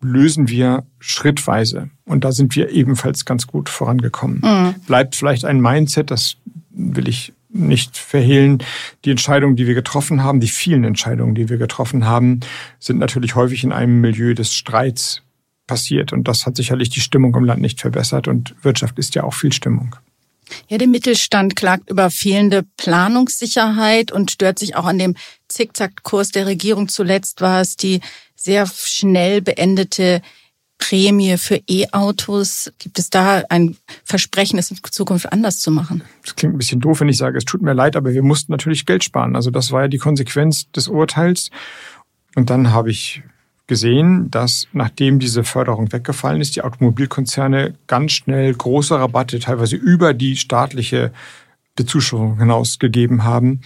lösen 0.00 0.48
wir 0.48 0.84
schrittweise. 0.98 1.90
Und 2.04 2.24
da 2.24 2.32
sind 2.32 2.54
wir 2.56 2.70
ebenfalls 2.70 3.24
ganz 3.24 3.46
gut 3.46 3.68
vorangekommen. 3.68 4.40
Mhm. 4.42 4.80
Bleibt 4.86 5.16
vielleicht 5.16 5.44
ein 5.44 5.60
Mindset, 5.60 6.10
das 6.10 6.36
will 6.70 7.08
ich 7.08 7.32
nicht 7.50 7.96
verhehlen. 7.96 8.58
Die 9.04 9.10
Entscheidungen, 9.10 9.56
die 9.56 9.66
wir 9.66 9.74
getroffen 9.74 10.22
haben, 10.22 10.40
die 10.40 10.48
vielen 10.48 10.84
Entscheidungen, 10.84 11.34
die 11.34 11.48
wir 11.48 11.56
getroffen 11.56 12.04
haben, 12.04 12.40
sind 12.78 12.98
natürlich 12.98 13.34
häufig 13.34 13.64
in 13.64 13.72
einem 13.72 14.00
Milieu 14.00 14.34
des 14.34 14.54
Streits 14.54 15.22
passiert. 15.66 16.12
Und 16.12 16.28
das 16.28 16.46
hat 16.46 16.56
sicherlich 16.56 16.90
die 16.90 17.00
Stimmung 17.00 17.34
im 17.34 17.44
Land 17.44 17.60
nicht 17.60 17.80
verbessert. 17.80 18.28
Und 18.28 18.54
Wirtschaft 18.62 18.98
ist 18.98 19.14
ja 19.14 19.24
auch 19.24 19.34
viel 19.34 19.52
Stimmung. 19.52 19.96
Ja, 20.68 20.78
der 20.78 20.88
Mittelstand 20.88 21.56
klagt 21.56 21.90
über 21.90 22.10
fehlende 22.10 22.64
Planungssicherheit 22.76 24.12
und 24.12 24.30
stört 24.30 24.58
sich 24.58 24.76
auch 24.76 24.86
an 24.86 24.98
dem 24.98 25.14
Zickzackkurs 25.48 26.30
der 26.30 26.46
Regierung. 26.46 26.88
Zuletzt 26.88 27.40
war 27.40 27.60
es 27.60 27.76
die 27.76 28.00
sehr 28.36 28.66
schnell 28.66 29.42
beendete 29.42 30.22
Prämie 30.78 31.36
für 31.36 31.60
E-Autos. 31.68 32.72
Gibt 32.78 32.98
es 32.98 33.10
da 33.10 33.42
ein 33.48 33.76
Versprechen, 34.04 34.58
es 34.58 34.70
in 34.70 34.78
Zukunft 34.90 35.32
anders 35.32 35.58
zu 35.58 35.70
machen? 35.70 36.02
Das 36.22 36.36
klingt 36.36 36.54
ein 36.54 36.58
bisschen 36.58 36.80
doof, 36.80 37.00
wenn 37.00 37.08
ich 37.08 37.18
sage, 37.18 37.36
es 37.36 37.44
tut 37.44 37.62
mir 37.62 37.74
leid, 37.74 37.96
aber 37.96 38.12
wir 38.12 38.22
mussten 38.22 38.52
natürlich 38.52 38.86
Geld 38.86 39.04
sparen. 39.04 39.36
Also 39.36 39.50
das 39.50 39.72
war 39.72 39.82
ja 39.82 39.88
die 39.88 39.98
Konsequenz 39.98 40.70
des 40.70 40.88
Urteils. 40.88 41.50
Und 42.36 42.50
dann 42.50 42.72
habe 42.72 42.90
ich 42.90 43.22
gesehen, 43.68 44.30
dass 44.30 44.66
nachdem 44.72 45.20
diese 45.20 45.44
Förderung 45.44 45.92
weggefallen 45.92 46.40
ist, 46.40 46.56
die 46.56 46.62
Automobilkonzerne 46.62 47.74
ganz 47.86 48.12
schnell 48.12 48.52
große 48.52 48.98
Rabatte, 48.98 49.38
teilweise 49.38 49.76
über 49.76 50.14
die 50.14 50.36
staatliche 50.36 51.12
Bezuschussung 51.76 52.38
hinausgegeben 52.38 53.22
haben. 53.22 53.60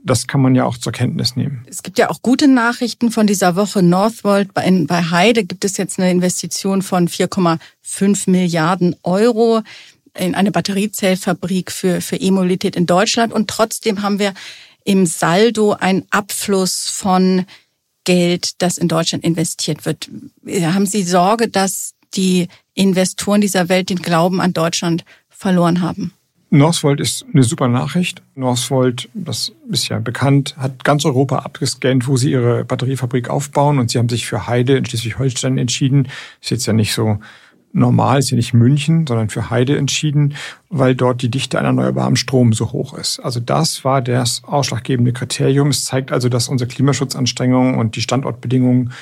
Das 0.00 0.26
kann 0.26 0.40
man 0.40 0.54
ja 0.54 0.64
auch 0.64 0.76
zur 0.76 0.92
Kenntnis 0.92 1.34
nehmen. 1.34 1.64
Es 1.68 1.82
gibt 1.82 1.98
ja 1.98 2.10
auch 2.10 2.22
gute 2.22 2.46
Nachrichten 2.46 3.10
von 3.10 3.26
dieser 3.26 3.56
Woche. 3.56 3.82
Northvolt 3.82 4.52
bei, 4.54 4.70
bei 4.86 5.02
Heide 5.02 5.44
gibt 5.44 5.64
es 5.64 5.76
jetzt 5.76 5.98
eine 5.98 6.10
Investition 6.10 6.82
von 6.82 7.08
4,5 7.08 8.30
Milliarden 8.30 8.96
Euro 9.02 9.62
in 10.14 10.34
eine 10.34 10.50
Batteriezellfabrik 10.50 11.70
für, 11.70 12.00
für 12.00 12.16
E-Mobilität 12.16 12.76
in 12.76 12.86
Deutschland. 12.86 13.32
Und 13.32 13.48
trotzdem 13.48 14.02
haben 14.02 14.18
wir 14.18 14.34
im 14.84 15.06
Saldo 15.06 15.72
einen 15.72 16.04
Abfluss 16.10 16.88
von 16.88 17.44
Geld, 18.08 18.62
das 18.62 18.78
in 18.78 18.88
Deutschland 18.88 19.22
investiert 19.22 19.84
wird. 19.84 20.08
Haben 20.62 20.86
Sie 20.86 21.02
Sorge, 21.02 21.46
dass 21.48 21.92
die 22.14 22.48
Investoren 22.72 23.42
dieser 23.42 23.68
Welt 23.68 23.90
den 23.90 23.98
Glauben 23.98 24.40
an 24.40 24.54
Deutschland 24.54 25.04
verloren 25.28 25.82
haben? 25.82 26.14
Northvolt 26.48 27.00
ist 27.00 27.26
eine 27.34 27.42
super 27.42 27.68
Nachricht. 27.68 28.22
Northvolt, 28.34 29.10
das 29.12 29.52
ist 29.70 29.90
ja 29.90 29.98
bekannt, 29.98 30.56
hat 30.56 30.84
ganz 30.84 31.04
Europa 31.04 31.40
abgescannt, 31.40 32.08
wo 32.08 32.16
sie 32.16 32.30
ihre 32.30 32.64
Batteriefabrik 32.64 33.28
aufbauen 33.28 33.78
und 33.78 33.90
sie 33.90 33.98
haben 33.98 34.08
sich 34.08 34.26
für 34.26 34.46
Heide 34.46 34.78
in 34.78 34.86
Schleswig-Holstein 34.86 35.58
entschieden. 35.58 36.08
Ist 36.40 36.50
jetzt 36.50 36.64
ja 36.64 36.72
nicht 36.72 36.94
so 36.94 37.18
normal, 37.72 38.18
ist 38.18 38.30
ja 38.30 38.36
nicht 38.36 38.54
München, 38.54 39.06
sondern 39.06 39.28
für 39.28 39.50
Heide 39.50 39.76
entschieden, 39.76 40.34
weil 40.68 40.94
dort 40.94 41.22
die 41.22 41.30
Dichte 41.30 41.58
an 41.58 41.64
erneuerbarem 41.64 42.16
Strom 42.16 42.52
so 42.52 42.72
hoch 42.72 42.94
ist. 42.94 43.20
Also 43.20 43.40
das 43.40 43.84
war 43.84 44.02
das 44.02 44.42
ausschlaggebende 44.44 45.12
Kriterium. 45.12 45.68
Es 45.68 45.84
zeigt 45.84 46.12
also, 46.12 46.28
dass 46.28 46.48
unsere 46.48 46.68
Klimaschutzanstrengungen 46.68 47.76
und 47.76 47.96
die 47.96 48.00
Standortbedingungen 48.00 48.92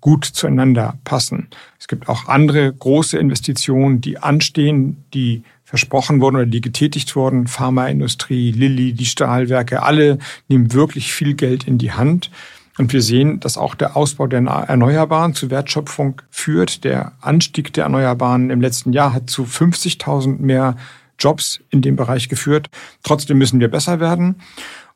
gut 0.00 0.24
zueinander 0.24 0.98
passen. 1.04 1.48
Es 1.78 1.88
gibt 1.88 2.08
auch 2.08 2.26
andere 2.26 2.72
große 2.72 3.18
Investitionen, 3.18 4.00
die 4.00 4.18
anstehen, 4.18 5.04
die 5.14 5.44
versprochen 5.64 6.20
wurden 6.20 6.36
oder 6.36 6.46
die 6.46 6.60
getätigt 6.60 7.16
wurden. 7.16 7.46
Pharmaindustrie, 7.46 8.50
Lilly, 8.50 8.92
die 8.92 9.06
Stahlwerke, 9.06 9.82
alle 9.82 10.18
nehmen 10.48 10.74
wirklich 10.74 11.12
viel 11.12 11.34
Geld 11.34 11.66
in 11.66 11.78
die 11.78 11.92
Hand. 11.92 12.30
Und 12.78 12.92
wir 12.92 13.02
sehen, 13.02 13.38
dass 13.40 13.58
auch 13.58 13.74
der 13.74 13.96
Ausbau 13.96 14.26
der 14.26 14.40
Erneuerbaren 14.40 15.34
zu 15.34 15.50
Wertschöpfung 15.50 16.22
führt. 16.30 16.84
Der 16.84 17.12
Anstieg 17.20 17.72
der 17.74 17.84
Erneuerbaren 17.84 18.50
im 18.50 18.60
letzten 18.60 18.92
Jahr 18.92 19.12
hat 19.12 19.28
zu 19.28 19.44
50.000 19.44 20.38
mehr 20.38 20.76
Jobs 21.18 21.60
in 21.70 21.82
dem 21.82 21.96
Bereich 21.96 22.28
geführt. 22.28 22.70
Trotzdem 23.02 23.38
müssen 23.38 23.60
wir 23.60 23.68
besser 23.68 24.00
werden. 24.00 24.36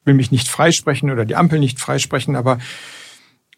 Ich 0.00 0.06
will 0.06 0.14
mich 0.14 0.30
nicht 0.30 0.48
freisprechen 0.48 1.10
oder 1.10 1.24
die 1.24 1.36
Ampel 1.36 1.58
nicht 1.58 1.78
freisprechen, 1.78 2.34
aber 2.34 2.58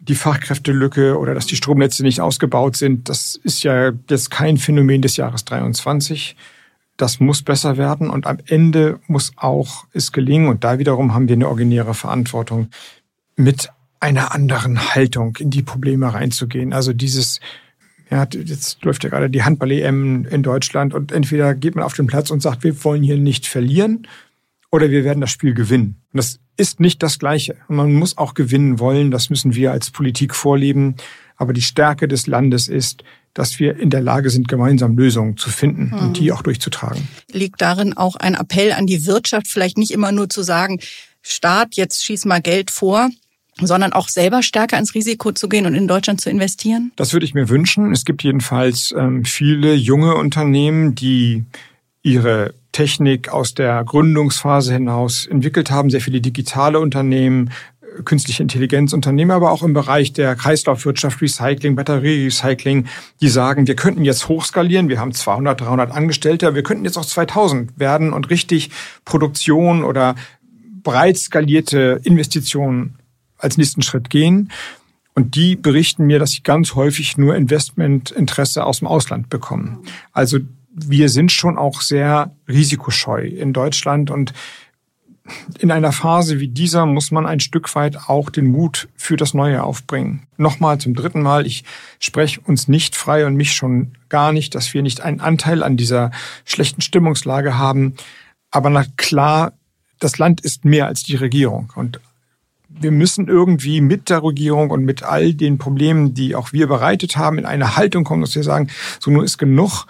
die 0.00 0.14
Fachkräftelücke 0.14 1.18
oder 1.18 1.34
dass 1.34 1.46
die 1.46 1.56
Stromnetze 1.56 2.02
nicht 2.02 2.20
ausgebaut 2.20 2.76
sind, 2.76 3.08
das 3.08 3.38
ist 3.42 3.62
ja 3.64 3.92
jetzt 4.08 4.30
kein 4.30 4.56
Phänomen 4.56 5.02
des 5.02 5.16
Jahres 5.16 5.44
23. 5.44 6.36
Das 6.96 7.20
muss 7.20 7.42
besser 7.42 7.76
werden 7.76 8.10
und 8.10 8.26
am 8.26 8.38
Ende 8.46 9.00
muss 9.06 9.32
auch 9.36 9.84
es 9.92 10.12
gelingen, 10.12 10.48
und 10.48 10.64
da 10.64 10.78
wiederum 10.78 11.14
haben 11.14 11.28
wir 11.28 11.34
eine 11.34 11.48
originäre 11.48 11.94
Verantwortung, 11.94 12.68
mit 13.36 13.70
einer 14.00 14.34
anderen 14.34 14.94
Haltung 14.94 15.36
in 15.38 15.50
die 15.50 15.62
Probleme 15.62 16.12
reinzugehen. 16.12 16.72
Also 16.72 16.92
dieses, 16.92 17.40
ja, 18.10 18.26
jetzt 18.32 18.84
läuft 18.84 19.04
ja 19.04 19.10
gerade 19.10 19.30
die 19.30 19.42
Handball-EM 19.42 20.26
in 20.26 20.42
Deutschland 20.42 20.94
und 20.94 21.12
entweder 21.12 21.54
geht 21.54 21.74
man 21.74 21.84
auf 21.84 21.94
den 21.94 22.06
Platz 22.06 22.30
und 22.30 22.40
sagt, 22.40 22.64
wir 22.64 22.84
wollen 22.84 23.02
hier 23.02 23.18
nicht 23.18 23.46
verlieren 23.46 24.06
oder 24.70 24.90
wir 24.90 25.04
werden 25.04 25.20
das 25.20 25.30
Spiel 25.30 25.54
gewinnen. 25.54 26.02
Und 26.12 26.18
das 26.18 26.40
ist 26.56 26.80
nicht 26.80 27.02
das 27.02 27.18
Gleiche. 27.18 27.56
Und 27.68 27.76
man 27.76 27.92
muss 27.94 28.18
auch 28.18 28.34
gewinnen 28.34 28.78
wollen, 28.78 29.10
das 29.10 29.30
müssen 29.30 29.54
wir 29.54 29.72
als 29.72 29.90
Politik 29.90 30.34
vorleben. 30.34 30.96
Aber 31.36 31.52
die 31.52 31.62
Stärke 31.62 32.08
des 32.08 32.26
Landes 32.26 32.68
ist, 32.68 33.04
dass 33.32 33.60
wir 33.60 33.78
in 33.78 33.90
der 33.90 34.00
Lage 34.00 34.30
sind, 34.30 34.48
gemeinsam 34.48 34.96
Lösungen 34.96 35.36
zu 35.36 35.50
finden 35.50 35.92
mhm. 35.94 35.98
und 35.98 36.18
die 36.18 36.32
auch 36.32 36.42
durchzutragen. 36.42 37.06
Liegt 37.30 37.60
darin 37.60 37.96
auch 37.96 38.16
ein 38.16 38.34
Appell 38.34 38.72
an 38.72 38.86
die 38.86 39.06
Wirtschaft, 39.06 39.46
vielleicht 39.46 39.78
nicht 39.78 39.92
immer 39.92 40.12
nur 40.12 40.28
zu 40.28 40.42
sagen, 40.42 40.80
Staat, 41.22 41.76
jetzt 41.76 42.04
schieß 42.04 42.24
mal 42.24 42.40
Geld 42.40 42.70
vor, 42.70 43.10
sondern 43.66 43.92
auch 43.92 44.08
selber 44.08 44.42
stärker 44.42 44.78
ins 44.78 44.94
Risiko 44.94 45.32
zu 45.32 45.48
gehen 45.48 45.66
und 45.66 45.74
in 45.74 45.88
Deutschland 45.88 46.20
zu 46.20 46.30
investieren? 46.30 46.92
Das 46.96 47.12
würde 47.12 47.26
ich 47.26 47.34
mir 47.34 47.48
wünschen. 47.48 47.92
Es 47.92 48.04
gibt 48.04 48.22
jedenfalls 48.22 48.94
ähm, 48.96 49.24
viele 49.24 49.74
junge 49.74 50.14
Unternehmen, 50.14 50.94
die 50.94 51.44
ihre 52.02 52.54
Technik 52.72 53.28
aus 53.30 53.54
der 53.54 53.82
Gründungsphase 53.84 54.72
hinaus 54.74 55.26
entwickelt 55.26 55.70
haben, 55.70 55.90
sehr 55.90 56.00
viele 56.00 56.20
digitale 56.20 56.78
Unternehmen, 56.78 57.50
künstliche 58.04 58.42
Intelligenzunternehmen, 58.42 59.34
aber 59.34 59.50
auch 59.50 59.62
im 59.62 59.72
Bereich 59.72 60.12
der 60.12 60.36
Kreislaufwirtschaft, 60.36 61.20
Recycling, 61.20 61.74
Batterierecycling, 61.74 62.86
die 63.20 63.28
sagen, 63.28 63.66
wir 63.66 63.76
könnten 63.76 64.04
jetzt 64.04 64.28
hochskalieren, 64.28 64.88
wir 64.88 65.00
haben 65.00 65.12
200, 65.12 65.60
300 65.60 65.90
Angestellte, 65.90 66.54
wir 66.54 66.62
könnten 66.62 66.84
jetzt 66.84 66.96
auch 66.96 67.04
2000 67.04 67.78
werden 67.78 68.12
und 68.12 68.30
richtig 68.30 68.70
Produktion 69.04 69.84
oder 69.84 70.14
breit 70.82 71.18
skalierte 71.18 72.00
Investitionen 72.04 72.97
als 73.38 73.56
nächsten 73.56 73.82
Schritt 73.82 74.10
gehen. 74.10 74.50
Und 75.14 75.34
die 75.34 75.56
berichten 75.56 76.06
mir, 76.06 76.18
dass 76.18 76.32
sie 76.32 76.42
ganz 76.42 76.74
häufig 76.74 77.18
nur 77.18 77.34
Investmentinteresse 77.34 78.64
aus 78.64 78.78
dem 78.78 78.88
Ausland 78.88 79.30
bekommen. 79.30 79.80
Also 80.12 80.38
wir 80.72 81.08
sind 81.08 81.32
schon 81.32 81.58
auch 81.58 81.80
sehr 81.80 82.32
risikoscheu 82.46 83.26
in 83.26 83.52
Deutschland 83.52 84.10
und 84.10 84.32
in 85.58 85.70
einer 85.70 85.92
Phase 85.92 86.40
wie 86.40 86.48
dieser 86.48 86.86
muss 86.86 87.10
man 87.10 87.26
ein 87.26 87.40
Stück 87.40 87.74
weit 87.74 88.08
auch 88.08 88.30
den 88.30 88.46
Mut 88.46 88.88
für 88.96 89.16
das 89.16 89.34
Neue 89.34 89.62
aufbringen. 89.62 90.26
Nochmal 90.36 90.78
zum 90.78 90.94
dritten 90.94 91.22
Mal, 91.22 91.46
ich 91.46 91.64
spreche 91.98 92.40
uns 92.40 92.68
nicht 92.68 92.96
frei 92.96 93.26
und 93.26 93.34
mich 93.34 93.54
schon 93.54 93.92
gar 94.08 94.32
nicht, 94.32 94.54
dass 94.54 94.72
wir 94.72 94.82
nicht 94.82 95.00
einen 95.00 95.20
Anteil 95.20 95.62
an 95.62 95.76
dieser 95.76 96.12
schlechten 96.44 96.80
Stimmungslage 96.80 97.58
haben. 97.58 97.94
Aber 98.50 98.70
na 98.70 98.84
klar, 98.96 99.52
das 99.98 100.18
Land 100.18 100.40
ist 100.40 100.64
mehr 100.64 100.86
als 100.86 101.02
die 101.02 101.16
Regierung. 101.16 101.72
Und 101.74 102.00
wir 102.68 102.90
müssen 102.90 103.28
irgendwie 103.28 103.80
mit 103.80 104.10
der 104.10 104.22
Regierung 104.22 104.70
und 104.70 104.84
mit 104.84 105.02
all 105.02 105.34
den 105.34 105.58
Problemen, 105.58 106.14
die 106.14 106.34
auch 106.34 106.52
wir 106.52 106.66
bereitet 106.66 107.16
haben, 107.16 107.38
in 107.38 107.46
eine 107.46 107.76
Haltung 107.76 108.04
kommen, 108.04 108.22
dass 108.22 108.34
wir 108.34 108.42
sagen, 108.42 108.68
so 109.00 109.10
nur 109.10 109.24
ist 109.24 109.38
genug. 109.38 109.86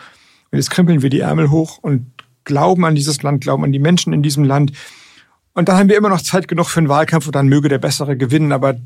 Und 0.50 0.58
jetzt 0.58 0.70
krempeln 0.70 1.02
wir 1.02 1.10
die 1.10 1.20
Ärmel 1.20 1.50
hoch 1.50 1.78
und 1.78 2.06
glauben 2.44 2.84
an 2.84 2.94
dieses 2.94 3.22
Land, 3.22 3.42
glauben 3.42 3.64
an 3.64 3.72
die 3.72 3.78
Menschen 3.78 4.12
in 4.12 4.22
diesem 4.22 4.44
Land 4.44 4.72
und 5.58 5.68
dann 5.68 5.76
haben 5.76 5.88
wir 5.88 5.96
immer 5.96 6.08
noch 6.08 6.22
Zeit 6.22 6.46
genug 6.46 6.66
für 6.66 6.78
einen 6.78 6.88
Wahlkampf 6.88 7.26
und 7.26 7.34
dann 7.34 7.48
möge 7.48 7.68
der 7.68 7.78
Bessere 7.78 8.16
gewinnen. 8.16 8.52
Aber 8.52 8.76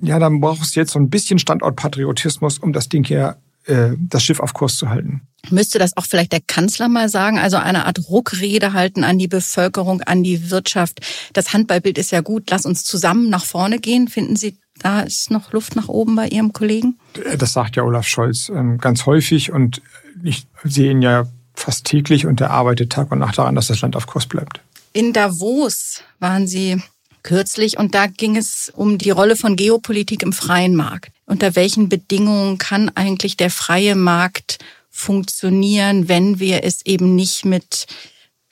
ja, 0.00 0.18
dann 0.18 0.40
braucht 0.40 0.60
es 0.60 0.74
jetzt 0.74 0.90
so 0.90 0.98
ein 0.98 1.08
bisschen 1.08 1.38
Standortpatriotismus, 1.38 2.58
um 2.58 2.72
das 2.72 2.88
Ding 2.88 3.04
hier, 3.04 3.36
äh, 3.66 3.90
das 3.98 4.22
Schiff 4.22 4.40
auf 4.40 4.54
Kurs 4.54 4.76
zu 4.76 4.88
halten. 4.88 5.22
Müsste 5.50 5.78
das 5.78 5.96
auch 5.96 6.06
vielleicht 6.06 6.32
der 6.32 6.40
Kanzler 6.40 6.88
mal 6.88 7.08
sagen? 7.08 7.38
Also 7.38 7.56
eine 7.56 7.86
Art 7.86 8.08
Ruckrede 8.08 8.72
halten 8.72 9.04
an 9.04 9.18
die 9.18 9.28
Bevölkerung, 9.28 10.02
an 10.02 10.22
die 10.22 10.50
Wirtschaft. 10.50 11.00
Das 11.32 11.52
Handballbild 11.52 11.98
ist 11.98 12.10
ja 12.10 12.20
gut. 12.20 12.50
Lass 12.50 12.66
uns 12.66 12.84
zusammen 12.84 13.30
nach 13.30 13.44
vorne 13.44 13.78
gehen. 13.78 14.08
Finden 14.08 14.36
Sie, 14.36 14.58
da 14.78 15.02
ist 15.02 15.30
noch 15.30 15.52
Luft 15.52 15.76
nach 15.76 15.88
oben 15.88 16.16
bei 16.16 16.28
Ihrem 16.28 16.52
Kollegen? 16.52 16.98
Das 17.38 17.52
sagt 17.52 17.76
ja 17.76 17.82
Olaf 17.82 18.06
Scholz 18.06 18.48
ähm, 18.48 18.78
ganz 18.78 19.06
häufig 19.06 19.52
und 19.52 19.82
ich 20.22 20.46
sehe 20.64 20.90
ihn 20.90 21.02
ja 21.02 21.26
fast 21.54 21.84
täglich 21.84 22.26
und 22.26 22.40
er 22.40 22.50
arbeitet 22.50 22.92
Tag 22.92 23.10
und 23.12 23.18
Nacht 23.18 23.38
daran, 23.38 23.54
dass 23.54 23.68
das 23.68 23.80
Land 23.80 23.96
auf 23.96 24.06
Kurs 24.06 24.26
bleibt. 24.26 24.60
In 24.92 25.12
Davos 25.12 26.02
waren 26.18 26.46
Sie 26.46 26.82
kürzlich 27.22 27.78
und 27.78 27.94
da 27.94 28.06
ging 28.06 28.36
es 28.36 28.72
um 28.74 28.98
die 28.98 29.10
Rolle 29.10 29.36
von 29.36 29.56
Geopolitik 29.56 30.22
im 30.22 30.32
freien 30.32 30.76
Markt. 30.76 31.10
Unter 31.26 31.56
welchen 31.56 31.88
Bedingungen 31.88 32.58
kann 32.58 32.90
eigentlich 32.94 33.36
der 33.36 33.50
freie 33.50 33.96
Markt 33.96 34.58
funktionieren, 34.90 36.08
wenn 36.08 36.40
wir 36.40 36.64
es 36.64 36.86
eben 36.86 37.14
nicht 37.14 37.44
mit 37.44 37.86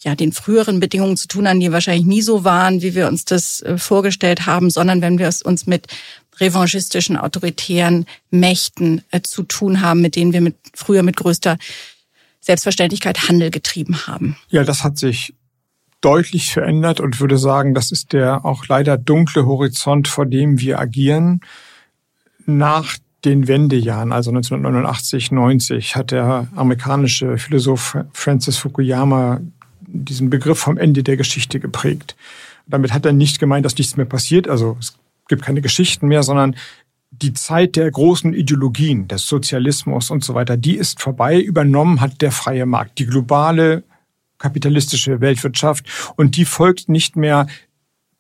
ja, 0.03 0.15
den 0.15 0.33
früheren 0.33 0.81
Bedingungen 0.81 1.17
zu 1.17 1.29
tun 1.29 1.49
haben, 1.49 1.61
die 1.61 1.73
wahrscheinlich 1.73 2.05
nie 2.05 2.21
so 2.21 2.45
waren, 2.45 2.83
wie 2.83 2.95
wir 2.95 3.09
uns 3.09 3.25
das 3.25 3.63
äh, 3.63 3.79
vorgestellt 3.79 4.45
haben, 4.45 4.69
sondern 4.69 5.01
wenn 5.01 5.19
wir 5.19 5.27
es 5.27 5.41
uns 5.41 5.67
mit 5.67 5.87
revanchistischen, 6.39 7.17
autoritären 7.17 8.05
Mächten 8.31 9.03
äh, 9.11 9.23
zu 9.23 9.45
tun 9.45 9.81
haben, 9.81 10.03
mit 10.03 10.17
denen 10.17 10.35
wir 10.35 10.43
mit, 10.43 10.57
früher 10.75 11.03
mit 11.03 11.17
größter 11.17 11.57
Selbstverständlichkeit 12.41 13.29
Handel 13.29 13.51
getrieben 13.51 14.07
haben. 14.07 14.37
Ja, 14.51 14.65
das 14.65 14.85
hat 14.85 14.99
sich 14.99 15.33
deutlich 16.03 16.53
verändert 16.53 17.01
und 17.01 17.19
würde 17.19 17.39
sagen, 17.39 17.73
das 17.73 17.91
ist 17.91 18.13
der 18.13 18.45
auch 18.45 18.67
leider 18.67 18.99
dunkle 18.99 19.47
Horizont, 19.47 20.07
vor 20.07 20.27
dem 20.27 20.61
wir 20.61 20.79
agieren. 20.79 21.41
Nach 22.47 22.97
den 23.25 23.49
Wendejahren, 23.49 24.13
also 24.13 24.31
1989, 24.31 25.31
90, 25.33 25.97
hat 25.97 26.11
der 26.11 26.49
amerikanische 26.55 27.39
Philosoph 27.39 27.97
Francis 28.13 28.59
Fukuyama 28.59 29.41
diesen 29.81 30.29
Begriff 30.31 30.59
vom 30.59 30.77
Ende 30.77 31.03
der 31.03 31.17
Geschichte 31.17 31.61
geprägt. 31.61 32.17
Damit 32.67 32.93
hat 32.93 33.07
er 33.07 33.13
nicht 33.13 33.39
gemeint, 33.39 33.65
dass 33.65 33.79
nichts 33.79 33.97
mehr 33.97 34.07
passiert, 34.07 34.49
also 34.49 34.77
es 34.81 34.97
gibt 35.29 35.43
keine 35.43 35.63
Geschichten 35.63 36.09
mehr, 36.09 36.23
sondern 36.23 36.57
die 37.11 37.33
Zeit 37.33 37.77
der 37.77 37.91
großen 37.91 38.35
Ideologien, 38.35 39.09
des 39.09 39.27
Sozialismus 39.27 40.11
und 40.11 40.25
so 40.25 40.35
weiter, 40.35 40.57
die 40.57 40.77
ist 40.77 41.01
vorbei. 41.01 41.41
Übernommen 41.41 42.01
hat 42.01 42.21
der 42.23 42.33
freie 42.33 42.67
Markt. 42.67 42.99
Die 42.99 43.07
globale 43.07 43.85
kapitalistische 44.39 45.21
Weltwirtschaft 45.21 45.87
und 46.17 46.37
die 46.37 46.45
folgt 46.45 46.89
nicht 46.89 47.17
mehr 47.17 47.47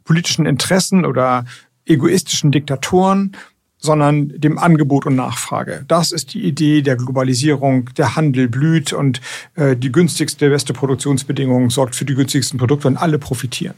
politischen 0.04 0.46
Interessen 0.46 1.04
oder 1.04 1.44
egoistischen 1.86 2.52
Diktatoren, 2.52 3.36
sondern 3.84 4.32
dem 4.40 4.58
Angebot 4.58 5.04
und 5.04 5.14
Nachfrage. 5.14 5.84
Das 5.86 6.10
ist 6.10 6.32
die 6.32 6.42
Idee 6.42 6.80
der 6.80 6.96
Globalisierung. 6.96 7.90
Der 7.98 8.16
Handel 8.16 8.48
blüht 8.48 8.94
und 8.94 9.20
äh, 9.56 9.76
die 9.76 9.92
günstigste, 9.92 10.48
beste 10.48 10.72
Produktionsbedingung 10.72 11.68
sorgt 11.68 11.94
für 11.94 12.06
die 12.06 12.14
günstigsten 12.14 12.58
Produkte 12.58 12.88
und 12.88 12.96
alle 12.96 13.18
profitieren. 13.18 13.74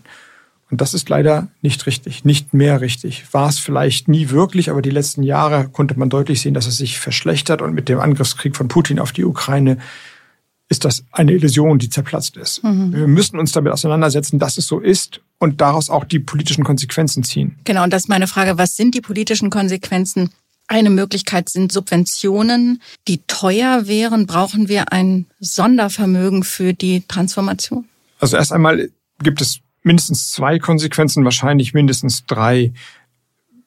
Und 0.71 0.81
das 0.81 0.95
ist 0.95 1.09
leider 1.09 1.49
nicht 1.61 1.87
richtig, 1.87 2.25
nicht 2.25 2.55
mehr 2.55 2.81
richtig. 2.81 3.25
War 3.33 3.49
es 3.49 3.59
vielleicht 3.59 4.07
nie 4.07 4.31
wirklich, 4.31 4.71
aber 4.71 4.81
die 4.81 4.91
letzten 4.91 5.25
Jahre 5.25 5.69
konnte 5.69 5.99
man 5.99 6.09
deutlich 6.09 6.41
sehen, 6.41 6.55
dass 6.55 6.67
es 6.67 6.77
sich 6.77 6.99
verschlechtert 6.99 7.63
und 7.63 7.75
mit 7.75 7.89
dem 7.89 7.99
Angriffskrieg 7.99 8.57
von 8.57 8.69
Putin 8.69 9.01
auf 9.01 9.13
die 9.13 9.25
Ukraine 9.25 9.79
ist 10.69 10.85
das 10.85 11.05
eine 11.13 11.33
Illusion, 11.33 11.79
die 11.79 11.91
zerplatzt 11.91 12.37
ist. 12.37 12.63
Mhm. 12.65 12.93
Wir 12.93 13.07
müssen 13.07 13.39
uns 13.39 13.53
damit 13.53 13.73
auseinandersetzen, 13.73 14.39
dass 14.39 14.59
es 14.59 14.67
so 14.67 14.81
ist 14.81 15.21
und 15.39 15.61
daraus 15.61 15.91
auch 15.91 16.05
die 16.05 16.19
politischen 16.19 16.65
Konsequenzen 16.65 17.23
ziehen. 17.23 17.59
Genau, 17.65 17.85
und 17.85 17.93
das 17.93 18.05
ist 18.05 18.09
meine 18.09 18.27
Frage, 18.27 18.59
was 18.59 18.77
sind 18.77 18.95
die 18.95 19.01
politischen 19.01 19.51
Konsequenzen? 19.51 20.31
Eine 20.69 20.91
Möglichkeit 20.91 21.49
sind 21.49 21.71
Subventionen, 21.71 22.83
die 23.07 23.21
teuer 23.27 23.87
wären. 23.87 24.27
Brauchen 24.27 24.69
wir 24.69 24.93
ein 24.93 25.27
Sondervermögen 25.39 26.43
für 26.43 26.73
die 26.73 27.07
Transformation? 27.07 27.85
Also 28.19 28.37
erst 28.37 28.53
einmal 28.53 28.91
gibt 29.23 29.41
es 29.41 29.61
mindestens 29.83 30.31
zwei 30.33 30.59
Konsequenzen, 30.59 31.25
wahrscheinlich 31.25 31.73
mindestens 31.73 32.27
drei. 32.27 32.73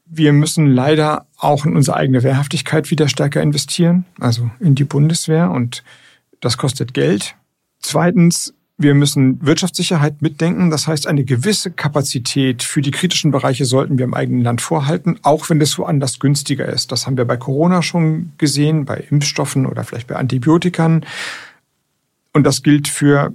Wir 0.06 0.34
müssen 0.34 0.68
leider 0.68 1.28
auch 1.38 1.66
in 1.66 1.76
unsere 1.76 1.96
eigene 1.96 2.24
Wehrhaftigkeit 2.24 2.92
wieder 2.92 3.08
stärker 3.08 3.42
investieren, 3.42 4.06
also 4.20 4.50
in 4.60 4.76
die 4.76 4.84
Bundeswehr 4.84 5.52
und 5.52 5.84
das 6.42 6.58
kostet 6.58 6.94
Geld. 6.94 7.36
Zweitens, 7.80 8.54
wir 8.82 8.96
müssen 8.96 9.46
Wirtschaftssicherheit 9.46 10.22
mitdenken. 10.22 10.70
Das 10.70 10.88
heißt, 10.88 11.06
eine 11.06 11.26
gewisse 11.26 11.70
Kapazität 11.70 12.64
für 12.64 12.82
die 12.82 12.92
kritischen 12.92 13.30
Bereiche 13.30 13.66
sollten 13.66 13.98
wir 13.98 14.06
im 14.06 14.14
eigenen 14.14 14.42
Land 14.42 14.62
vorhalten, 14.62 15.20
auch 15.22 15.50
wenn 15.50 15.60
es 15.60 15.78
woanders 15.78 16.20
günstiger 16.20 16.66
ist. 16.66 16.94
Das 16.94 17.06
haben 17.06 17.18
wir 17.18 17.26
bei 17.26 17.36
Corona 17.36 17.82
schon 17.82 18.32
gesehen, 18.38 18.86
bei 18.86 19.04
Impfstoffen 19.10 19.66
oder 19.66 19.84
vielleicht 19.84 20.08
bei 20.08 20.16
Antibiotikern. 20.16 21.06
Und 22.32 22.46
das 22.46 22.64
gilt 22.64 22.88
für 22.88 23.34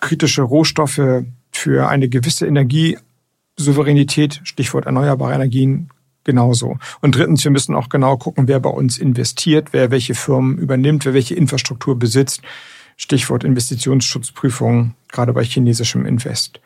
kritische 0.00 0.40
Rohstoffe, 0.40 1.22
für 1.52 1.88
eine 1.88 2.08
gewisse 2.08 2.46
Energiesouveränität, 2.46 4.40
Stichwort 4.44 4.86
erneuerbare 4.86 5.34
Energien, 5.34 5.90
genauso. 6.24 6.78
Und 7.02 7.14
drittens, 7.14 7.44
wir 7.44 7.50
müssen 7.50 7.74
auch 7.74 7.90
genau 7.90 8.16
gucken, 8.16 8.48
wer 8.48 8.60
bei 8.60 8.70
uns 8.70 8.96
investiert, 8.96 9.68
wer 9.72 9.90
welche 9.90 10.14
Firmen 10.14 10.56
übernimmt, 10.56 11.04
wer 11.04 11.12
welche 11.12 11.34
Infrastruktur 11.34 11.98
besitzt. 11.98 12.40
Stichwort 12.98 13.44
Investitionsschutzprüfung, 13.44 14.94
gerade 15.10 15.32
bei 15.32 15.44
chinesischem 15.44 16.04
Invest. 16.04 16.60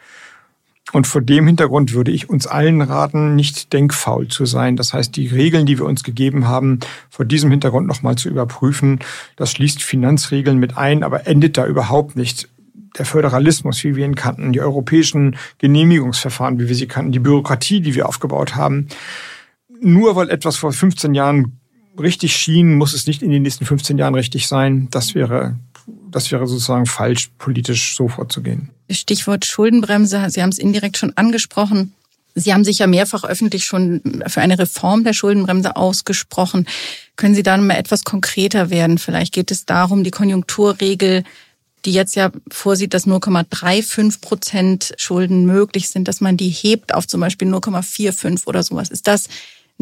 Und 0.91 1.07
vor 1.07 1.21
dem 1.23 1.47
Hintergrund 1.47 1.93
würde 1.93 2.11
ich 2.11 2.29
uns 2.29 2.47
allen 2.47 2.83
raten, 2.83 3.37
nicht 3.37 3.73
denkfaul 3.73 4.27
zu 4.29 4.47
sein. 4.47 4.77
Das 4.77 4.93
heißt, 4.93 5.15
die 5.15 5.29
Regeln, 5.29 5.65
die 5.65 5.79
wir 5.79 5.87
uns 5.87 6.03
gegeben 6.03 6.49
haben, 6.49 6.81
vor 7.09 7.25
diesem 7.25 7.51
Hintergrund 7.51 7.87
nochmal 7.87 8.17
zu 8.17 8.29
überprüfen. 8.29 8.99
Das 9.37 9.53
schließt 9.53 9.83
Finanzregeln 9.83 10.59
mit 10.59 10.77
ein, 10.77 11.05
aber 11.05 11.29
endet 11.29 11.57
da 11.57 11.67
überhaupt 11.67 12.17
nicht. 12.17 12.49
Der 12.99 13.07
Föderalismus, 13.07 13.85
wie 13.85 13.97
wir 13.97 14.05
ihn 14.05 14.17
kannten, 14.17 14.53
die 14.53 14.61
europäischen 14.61 15.37
Genehmigungsverfahren, 15.59 16.59
wie 16.59 16.69
wir 16.69 16.75
sie 16.75 16.89
kannten, 16.89 17.13
die 17.13 17.21
Bürokratie, 17.21 17.81
die 17.81 17.95
wir 17.95 18.07
aufgebaut 18.07 18.55
haben, 18.55 18.89
nur 19.81 20.15
weil 20.15 20.29
etwas 20.29 20.57
vor 20.57 20.73
15 20.73 21.15
Jahren 21.15 21.59
richtig 21.99 22.37
schien, 22.37 22.77
muss 22.77 22.93
es 22.93 23.07
nicht 23.07 23.23
in 23.23 23.31
den 23.31 23.43
nächsten 23.43 23.65
15 23.65 23.97
Jahren 23.97 24.15
richtig 24.15 24.47
sein. 24.47 24.89
Das 24.91 25.15
wäre, 25.15 25.57
das 26.13 26.31
wäre 26.31 26.47
sozusagen 26.47 26.87
falsch, 26.87 27.31
politisch 27.39 27.97
so 27.97 28.09
vorzugehen. 28.09 28.71
Stichwort 28.91 29.45
Schuldenbremse. 29.45 30.25
Sie 30.29 30.43
haben 30.43 30.51
es 30.51 30.59
indirekt 30.59 30.99
schon 30.99 31.17
angesprochen. 31.17 31.95
Sie 32.35 32.55
haben 32.55 32.65
sich 32.65 32.79
ja 32.79 32.87
mehrfach 32.87 33.25
öffentlich 33.25 33.65
schon 33.65 34.01
für 34.27 34.41
eine 34.41 34.59
Reform 34.59 35.05
der 35.05 35.13
Schuldenbremse 35.13 35.77
ausgesprochen. 35.77 36.67
Können 37.17 37.35
Sie 37.35 37.43
da 37.43 37.57
mal 37.57 37.77
etwas 37.77 38.05
konkreter 38.05 38.71
werden? 38.71 38.99
Vielleicht 38.99 39.35
geht 39.35 39.51
es 39.51 39.67
darum, 39.67 40.03
die 40.03 40.11
Konjunkturregel, 40.11 41.25
die 41.85 41.93
jetzt 41.93 42.17
ja 42.17 42.31
vorsieht, 42.51 42.95
dass 42.95 43.07
0,35 43.07 44.21
Prozent 44.21 44.95
Schulden 44.97 45.45
möglich 45.45 45.89
sind, 45.89 46.09
dass 46.09 46.21
man 46.21 46.37
die 46.37 46.49
hebt 46.49 46.95
auf 46.95 47.07
zum 47.07 47.21
Beispiel 47.21 47.49
0,45 47.53 48.47
oder 48.47 48.63
sowas. 48.63 48.89
Ist 48.89 49.09
das 49.09 49.29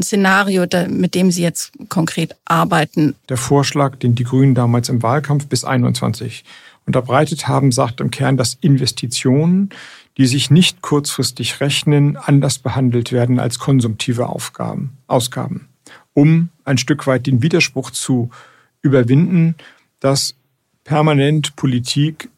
ein 0.00 0.02
Szenario, 0.02 0.66
mit 0.88 1.14
dem 1.14 1.30
Sie 1.30 1.42
jetzt 1.42 1.72
konkret 1.88 2.36
arbeiten? 2.44 3.14
Der 3.28 3.36
Vorschlag, 3.36 3.96
den 3.96 4.14
die 4.14 4.24
Grünen 4.24 4.54
damals 4.54 4.88
im 4.88 5.02
Wahlkampf 5.02 5.46
bis 5.46 5.64
21 5.64 6.44
unterbreitet 6.86 7.46
haben, 7.46 7.70
sagt 7.70 8.00
im 8.00 8.10
Kern, 8.10 8.36
dass 8.36 8.56
Investitionen, 8.60 9.70
die 10.16 10.26
sich 10.26 10.50
nicht 10.50 10.82
kurzfristig 10.82 11.60
rechnen, 11.60 12.16
anders 12.16 12.58
behandelt 12.58 13.12
werden 13.12 13.38
als 13.38 13.58
konsumtive 13.58 14.28
Aufgaben, 14.28 14.96
Ausgaben, 15.06 15.68
um 16.14 16.48
ein 16.64 16.78
Stück 16.78 17.06
weit 17.06 17.26
den 17.26 17.42
Widerspruch 17.42 17.90
zu 17.90 18.30
überwinden, 18.82 19.54
dass 20.00 20.34
permanent 20.84 21.54
Politik 21.56 22.30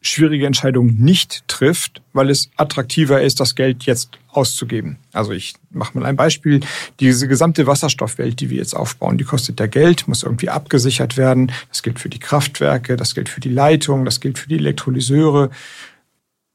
schwierige 0.00 0.46
Entscheidungen 0.46 0.96
nicht 0.98 1.46
trifft, 1.46 2.00
weil 2.12 2.30
es 2.30 2.50
attraktiver 2.56 3.20
ist, 3.20 3.38
das 3.38 3.54
Geld 3.54 3.84
jetzt 3.84 4.18
auszugeben. 4.28 4.98
Also 5.12 5.32
ich 5.32 5.54
mache 5.70 5.98
mal 5.98 6.06
ein 6.06 6.16
Beispiel. 6.16 6.60
Diese 7.00 7.28
gesamte 7.28 7.66
Wasserstoffwelt, 7.66 8.40
die 8.40 8.48
wir 8.48 8.58
jetzt 8.58 8.74
aufbauen, 8.74 9.18
die 9.18 9.24
kostet 9.24 9.60
ja 9.60 9.66
Geld, 9.66 10.08
muss 10.08 10.22
irgendwie 10.22 10.48
abgesichert 10.48 11.16
werden. 11.16 11.52
Das 11.68 11.82
gilt 11.82 11.98
für 11.98 12.08
die 12.08 12.18
Kraftwerke, 12.18 12.96
das 12.96 13.14
gilt 13.14 13.28
für 13.28 13.40
die 13.40 13.50
Leitung, 13.50 14.04
das 14.04 14.20
gilt 14.20 14.38
für 14.38 14.48
die 14.48 14.56
Elektrolyseure. 14.56 15.50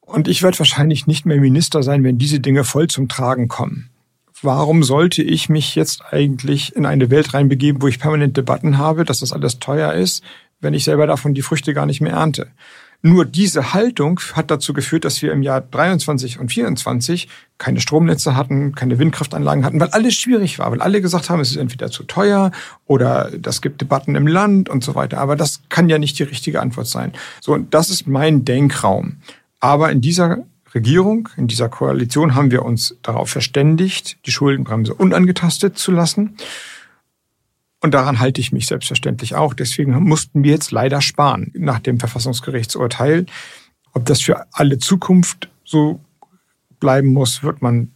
Und 0.02 0.28
ich 0.28 0.42
werde 0.42 0.60
wahrscheinlich 0.60 1.06
nicht 1.06 1.26
mehr 1.26 1.40
Minister 1.40 1.84
sein, 1.84 2.04
wenn 2.04 2.18
diese 2.18 2.40
Dinge 2.40 2.64
voll 2.64 2.88
zum 2.88 3.08
Tragen 3.10 3.48
kommen. 3.48 3.90
Warum 4.42 4.84
sollte 4.84 5.24
ich 5.24 5.50
mich 5.50 5.76
jetzt 5.76 6.04
eigentlich 6.12 6.76
in 6.76 6.86
eine 6.86 7.10
Welt 7.10 7.34
reinbegeben, 7.34 7.82
wo 7.82 7.88
ich 7.88 8.00
permanent 8.00 8.38
Debatten 8.38 8.78
habe, 8.78 9.06
dass 9.06 9.20
das 9.20 9.34
alles 9.34 9.60
teuer 9.60 9.94
ist, 9.94 10.24
wenn 10.60 10.74
ich 10.74 10.84
selber 10.84 11.08
davon 11.08 11.34
die 11.34 11.42
Früchte 11.42 11.74
gar 11.74 11.86
nicht 11.86 12.02
mehr 12.02 12.14
ernte? 12.14 12.48
Nur 13.02 13.26
diese 13.26 13.74
Haltung 13.74 14.20
hat 14.34 14.50
dazu 14.50 14.74
geführt, 14.74 15.06
dass 15.06 15.22
wir 15.22 15.32
im 15.32 15.44
Jahr 15.44 15.62
23 15.62 16.40
und 16.40 16.50
24 16.52 17.28
keine 17.58 17.80
Stromnetze 17.80 18.36
hatten, 18.36 18.74
keine 18.74 19.00
Windkraftanlagen 19.00 19.64
hatten, 19.64 19.80
weil 19.80 19.90
alles 19.90 20.16
schwierig 20.16 20.60
war, 20.60 20.72
weil 20.72 20.82
alle 20.82 21.02
gesagt 21.02 21.30
haben, 21.30 21.40
es 21.40 21.52
ist 21.52 21.58
entweder 21.58 21.92
zu 21.92 22.04
teuer 22.04 22.52
oder 22.86 23.32
das 23.38 23.62
gibt 23.62 23.82
Debatten 23.82 24.16
im 24.16 24.28
Land 24.28 24.70
und 24.70 24.84
so 24.84 24.96
weiter. 24.96 25.20
Aber 25.20 25.36
das 25.36 25.62
kann 25.70 25.90
ja 25.90 25.98
nicht 25.98 26.18
die 26.20 26.24
richtige 26.24 26.62
Antwort 26.62 26.88
sein. 26.88 27.14
So, 27.42 27.54
und 27.54 27.74
das 27.74 27.90
ist 27.90 28.08
mein 28.08 28.44
Denkraum. 28.44 29.18
Aber 29.60 29.92
in 29.92 30.02
dieser 30.02 30.40
Regierung, 30.74 31.30
in 31.38 31.48
dieser 31.48 31.70
Koalition 31.70 32.36
haben 32.36 32.52
wir 32.52 32.66
uns 32.66 32.98
darauf 33.02 33.30
verständigt, 33.30 34.18
die 34.26 34.32
Schuldenbremse 34.32 34.94
unangetastet 34.94 35.78
zu 35.78 35.92
lassen. 35.92 36.36
Und 37.86 37.92
daran 37.92 38.20
halte 38.20 38.42
ich 38.42 38.52
mich 38.52 38.66
selbstverständlich 38.66 39.36
auch. 39.36 39.54
Deswegen 39.54 39.92
mussten 40.04 40.44
wir 40.44 40.54
jetzt 40.54 40.72
leider 40.72 41.02
sparen 41.02 41.52
nach 41.54 41.78
dem 41.78 42.00
Verfassungsgerichtsurteil. 42.00 43.28
Ob 43.94 44.06
das 44.08 44.22
für 44.22 44.48
alle 44.54 44.80
Zukunft 44.80 45.50
so 45.64 46.00
bleiben 46.80 47.10
muss, 47.10 47.44
wird 47.44 47.62
man 47.62 47.92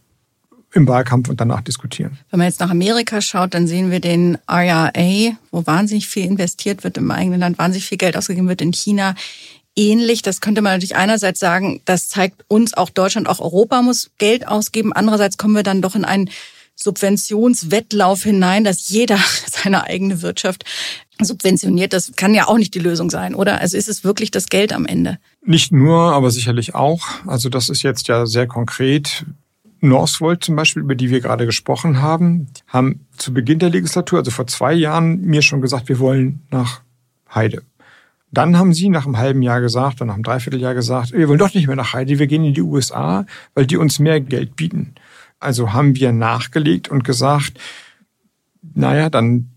im 0.74 0.86
Wahlkampf 0.86 1.28
und 1.28 1.40
danach 1.40 1.62
diskutieren. 1.62 2.18
Wenn 2.30 2.38
man 2.38 2.46
jetzt 2.46 2.60
nach 2.60 2.70
Amerika 2.70 3.20
schaut, 3.20 3.52
dann 3.52 3.66
sehen 3.66 3.90
wir 3.90 3.98
den 3.98 4.38
IRA, 4.48 5.32
wo 5.50 5.66
wahnsinnig 5.66 6.06
viel 6.06 6.24
investiert 6.24 6.84
wird 6.84 6.96
im 6.96 7.10
eigenen 7.10 7.40
Land, 7.40 7.58
wahnsinnig 7.58 7.88
viel 7.88 7.98
Geld 7.98 8.16
ausgegeben 8.16 8.46
wird 8.46 8.62
in 8.62 8.72
China. 8.72 9.16
Ähnlich, 9.74 10.22
das 10.22 10.40
könnte 10.40 10.62
man 10.62 10.74
natürlich 10.74 10.94
einerseits 10.94 11.40
sagen, 11.40 11.80
das 11.84 12.08
zeigt 12.08 12.44
uns, 12.46 12.74
auch 12.74 12.90
Deutschland, 12.90 13.28
auch 13.28 13.40
Europa 13.40 13.82
muss 13.82 14.12
Geld 14.18 14.46
ausgeben. 14.46 14.92
Andererseits 14.92 15.36
kommen 15.36 15.56
wir 15.56 15.64
dann 15.64 15.82
doch 15.82 15.96
in 15.96 16.04
einen 16.04 16.30
Subventionswettlauf 16.82 18.22
hinein, 18.22 18.64
dass 18.64 18.88
jeder 18.88 19.18
seine 19.46 19.84
eigene 19.84 20.22
Wirtschaft 20.22 20.64
subventioniert. 21.20 21.92
Das 21.92 22.12
kann 22.16 22.34
ja 22.34 22.48
auch 22.48 22.56
nicht 22.56 22.74
die 22.74 22.78
Lösung 22.78 23.10
sein, 23.10 23.34
oder? 23.34 23.60
Also 23.60 23.76
ist 23.76 23.88
es 23.88 24.04
wirklich 24.04 24.30
das 24.30 24.48
Geld 24.48 24.72
am 24.72 24.86
Ende? 24.86 25.18
Nicht 25.44 25.72
nur, 25.72 26.12
aber 26.12 26.30
sicherlich 26.30 26.74
auch. 26.74 27.06
Also 27.26 27.48
das 27.48 27.68
ist 27.68 27.82
jetzt 27.82 28.08
ja 28.08 28.26
sehr 28.26 28.46
konkret. 28.46 29.26
Northvolt 29.82 30.44
zum 30.44 30.56
Beispiel, 30.56 30.82
über 30.82 30.94
die 30.94 31.10
wir 31.10 31.20
gerade 31.20 31.46
gesprochen 31.46 32.02
haben, 32.02 32.48
haben 32.66 33.06
zu 33.16 33.32
Beginn 33.32 33.58
der 33.58 33.70
Legislatur, 33.70 34.18
also 34.18 34.30
vor 34.30 34.46
zwei 34.46 34.74
Jahren, 34.74 35.22
mir 35.22 35.40
schon 35.40 35.62
gesagt, 35.62 35.88
wir 35.88 35.98
wollen 35.98 36.42
nach 36.50 36.82
Heide. 37.34 37.62
Dann 38.30 38.58
haben 38.58 38.74
sie 38.74 38.90
nach 38.90 39.06
einem 39.06 39.16
halben 39.16 39.42
Jahr 39.42 39.60
gesagt, 39.60 39.96
oder 39.96 40.06
nach 40.06 40.14
einem 40.14 40.22
Dreivierteljahr 40.22 40.74
gesagt, 40.74 41.12
wir 41.12 41.28
wollen 41.28 41.38
doch 41.38 41.54
nicht 41.54 41.66
mehr 41.66 41.76
nach 41.76 41.94
Heide, 41.94 42.18
wir 42.18 42.26
gehen 42.26 42.44
in 42.44 42.54
die 42.54 42.62
USA, 42.62 43.26
weil 43.54 43.66
die 43.66 43.76
uns 43.76 43.98
mehr 43.98 44.20
Geld 44.20 44.54
bieten. 44.54 44.94
Also 45.40 45.72
haben 45.72 45.96
wir 45.96 46.12
nachgelegt 46.12 46.88
und 46.88 47.02
gesagt, 47.02 47.58
naja, 48.74 49.10
dann 49.10 49.50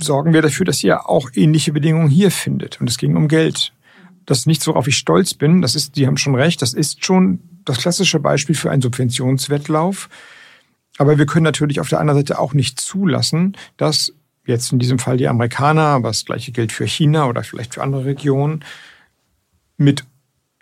sorgen 0.00 0.32
wir 0.32 0.40
dafür, 0.40 0.64
dass 0.64 0.82
ihr 0.82 1.08
auch 1.08 1.30
ähnliche 1.34 1.72
Bedingungen 1.72 2.08
hier 2.08 2.30
findet. 2.30 2.80
Und 2.80 2.88
es 2.88 2.96
ging 2.96 3.16
um 3.16 3.28
Geld. 3.28 3.72
Das 4.24 4.38
ist 4.38 4.46
nichts, 4.46 4.66
worauf 4.66 4.86
ich 4.86 4.96
stolz 4.96 5.34
bin. 5.34 5.60
Das 5.60 5.74
ist, 5.74 5.96
die 5.96 6.06
haben 6.06 6.16
schon 6.16 6.34
recht, 6.34 6.62
das 6.62 6.72
ist 6.72 7.04
schon 7.04 7.40
das 7.64 7.78
klassische 7.78 8.20
Beispiel 8.20 8.54
für 8.54 8.70
einen 8.70 8.82
Subventionswettlauf. 8.82 10.08
Aber 10.98 11.18
wir 11.18 11.26
können 11.26 11.44
natürlich 11.44 11.80
auf 11.80 11.88
der 11.88 12.00
anderen 12.00 12.20
Seite 12.20 12.38
auch 12.38 12.54
nicht 12.54 12.80
zulassen, 12.80 13.56
dass 13.76 14.12
jetzt 14.46 14.72
in 14.72 14.78
diesem 14.78 14.98
Fall 14.98 15.16
die 15.16 15.28
Amerikaner, 15.28 15.82
aber 15.82 16.08
das 16.08 16.24
gleiche 16.24 16.52
gilt 16.52 16.72
für 16.72 16.86
China 16.86 17.26
oder 17.26 17.42
vielleicht 17.42 17.74
für 17.74 17.82
andere 17.82 18.04
Regionen, 18.04 18.64
mit 19.76 20.04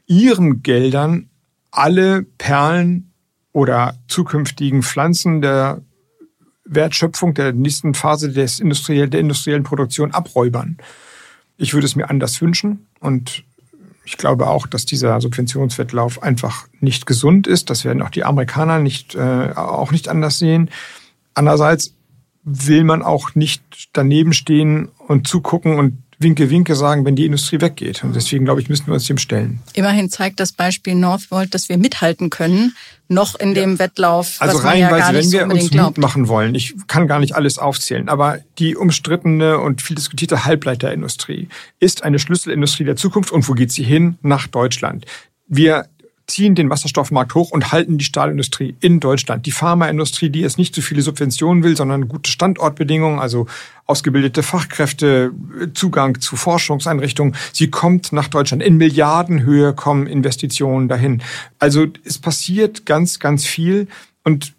ihren 0.06 0.62
Geldern 0.62 1.28
alle 1.70 2.22
Perlen 2.22 3.07
oder 3.58 3.96
zukünftigen 4.06 4.84
Pflanzen 4.84 5.42
der 5.42 5.82
Wertschöpfung 6.64 7.34
der 7.34 7.52
nächsten 7.52 7.92
Phase 7.92 8.30
des 8.30 8.60
industriell, 8.60 9.08
der 9.08 9.18
industriellen 9.18 9.64
Produktion 9.64 10.12
abräubern. 10.12 10.76
Ich 11.56 11.74
würde 11.74 11.86
es 11.86 11.96
mir 11.96 12.08
anders 12.08 12.40
wünschen 12.40 12.86
und 13.00 13.42
ich 14.04 14.16
glaube 14.16 14.46
auch, 14.46 14.68
dass 14.68 14.86
dieser 14.86 15.20
Subventionswettlauf 15.20 16.22
einfach 16.22 16.68
nicht 16.78 17.04
gesund 17.04 17.48
ist. 17.48 17.68
Das 17.68 17.84
werden 17.84 18.00
auch 18.00 18.10
die 18.10 18.22
Amerikaner 18.22 18.78
nicht, 18.78 19.16
äh, 19.16 19.52
auch 19.56 19.90
nicht 19.90 20.08
anders 20.08 20.38
sehen. 20.38 20.70
Andererseits 21.34 21.94
will 22.44 22.84
man 22.84 23.02
auch 23.02 23.34
nicht 23.34 23.88
daneben 23.92 24.34
stehen 24.34 24.88
und 25.08 25.26
zugucken 25.26 25.80
und 25.80 26.04
Winke, 26.20 26.50
Winke 26.50 26.74
sagen, 26.74 27.04
wenn 27.04 27.14
die 27.14 27.26
Industrie 27.26 27.60
weggeht. 27.60 28.02
Und 28.02 28.16
deswegen, 28.16 28.44
glaube 28.44 28.60
ich, 28.60 28.68
müssen 28.68 28.86
wir 28.88 28.94
uns 28.94 29.06
dem 29.06 29.18
stellen. 29.18 29.60
Immerhin 29.74 30.10
zeigt 30.10 30.40
das 30.40 30.52
Beispiel 30.52 30.96
Northvolt, 30.96 31.54
dass 31.54 31.68
wir 31.68 31.78
mithalten 31.78 32.28
können, 32.28 32.74
noch 33.06 33.36
in 33.36 33.54
dem 33.54 33.72
ja. 33.72 33.78
Wettlauf. 33.78 34.36
Also 34.40 34.58
reihenweise, 34.58 35.36
ja 35.36 35.48
wenn 35.48 35.56
wir 35.56 35.62
uns. 35.62 35.72
Mut 35.72 35.98
machen 35.98 36.26
wollen, 36.26 36.54
ich 36.56 36.74
kann 36.88 37.06
gar 37.06 37.20
nicht 37.20 37.36
alles 37.36 37.58
aufzählen, 37.58 38.08
aber 38.08 38.40
die 38.58 38.76
umstrittene 38.76 39.58
und 39.58 39.80
viel 39.80 39.94
diskutierte 39.94 40.44
Halbleiterindustrie 40.44 41.48
ist 41.78 42.02
eine 42.02 42.18
Schlüsselindustrie 42.18 42.84
der 42.84 42.96
Zukunft. 42.96 43.30
Und 43.30 43.48
wo 43.48 43.52
geht 43.52 43.70
sie 43.70 43.84
hin? 43.84 44.18
Nach 44.22 44.48
Deutschland. 44.48 45.06
Wir 45.46 45.86
ziehen 46.28 46.54
den 46.54 46.70
Wasserstoffmarkt 46.70 47.34
hoch 47.34 47.50
und 47.50 47.72
halten 47.72 47.98
die 47.98 48.04
Stahlindustrie 48.04 48.76
in 48.80 49.00
Deutschland. 49.00 49.46
Die 49.46 49.50
Pharmaindustrie, 49.50 50.30
die 50.30 50.44
es 50.44 50.58
nicht 50.58 50.74
so 50.74 50.82
viele 50.82 51.02
Subventionen 51.02 51.64
will, 51.64 51.76
sondern 51.76 52.06
gute 52.06 52.30
Standortbedingungen, 52.30 53.18
also 53.18 53.46
ausgebildete 53.86 54.42
Fachkräfte, 54.42 55.32
Zugang 55.72 56.20
zu 56.20 56.36
Forschungseinrichtungen. 56.36 57.34
Sie 57.52 57.70
kommt 57.70 58.12
nach 58.12 58.28
Deutschland. 58.28 58.62
In 58.62 58.76
Milliardenhöhe 58.76 59.72
kommen 59.72 60.06
Investitionen 60.06 60.88
dahin. 60.88 61.22
Also 61.58 61.86
es 62.04 62.18
passiert 62.18 62.84
ganz, 62.84 63.18
ganz 63.18 63.46
viel. 63.46 63.88
Und 64.22 64.54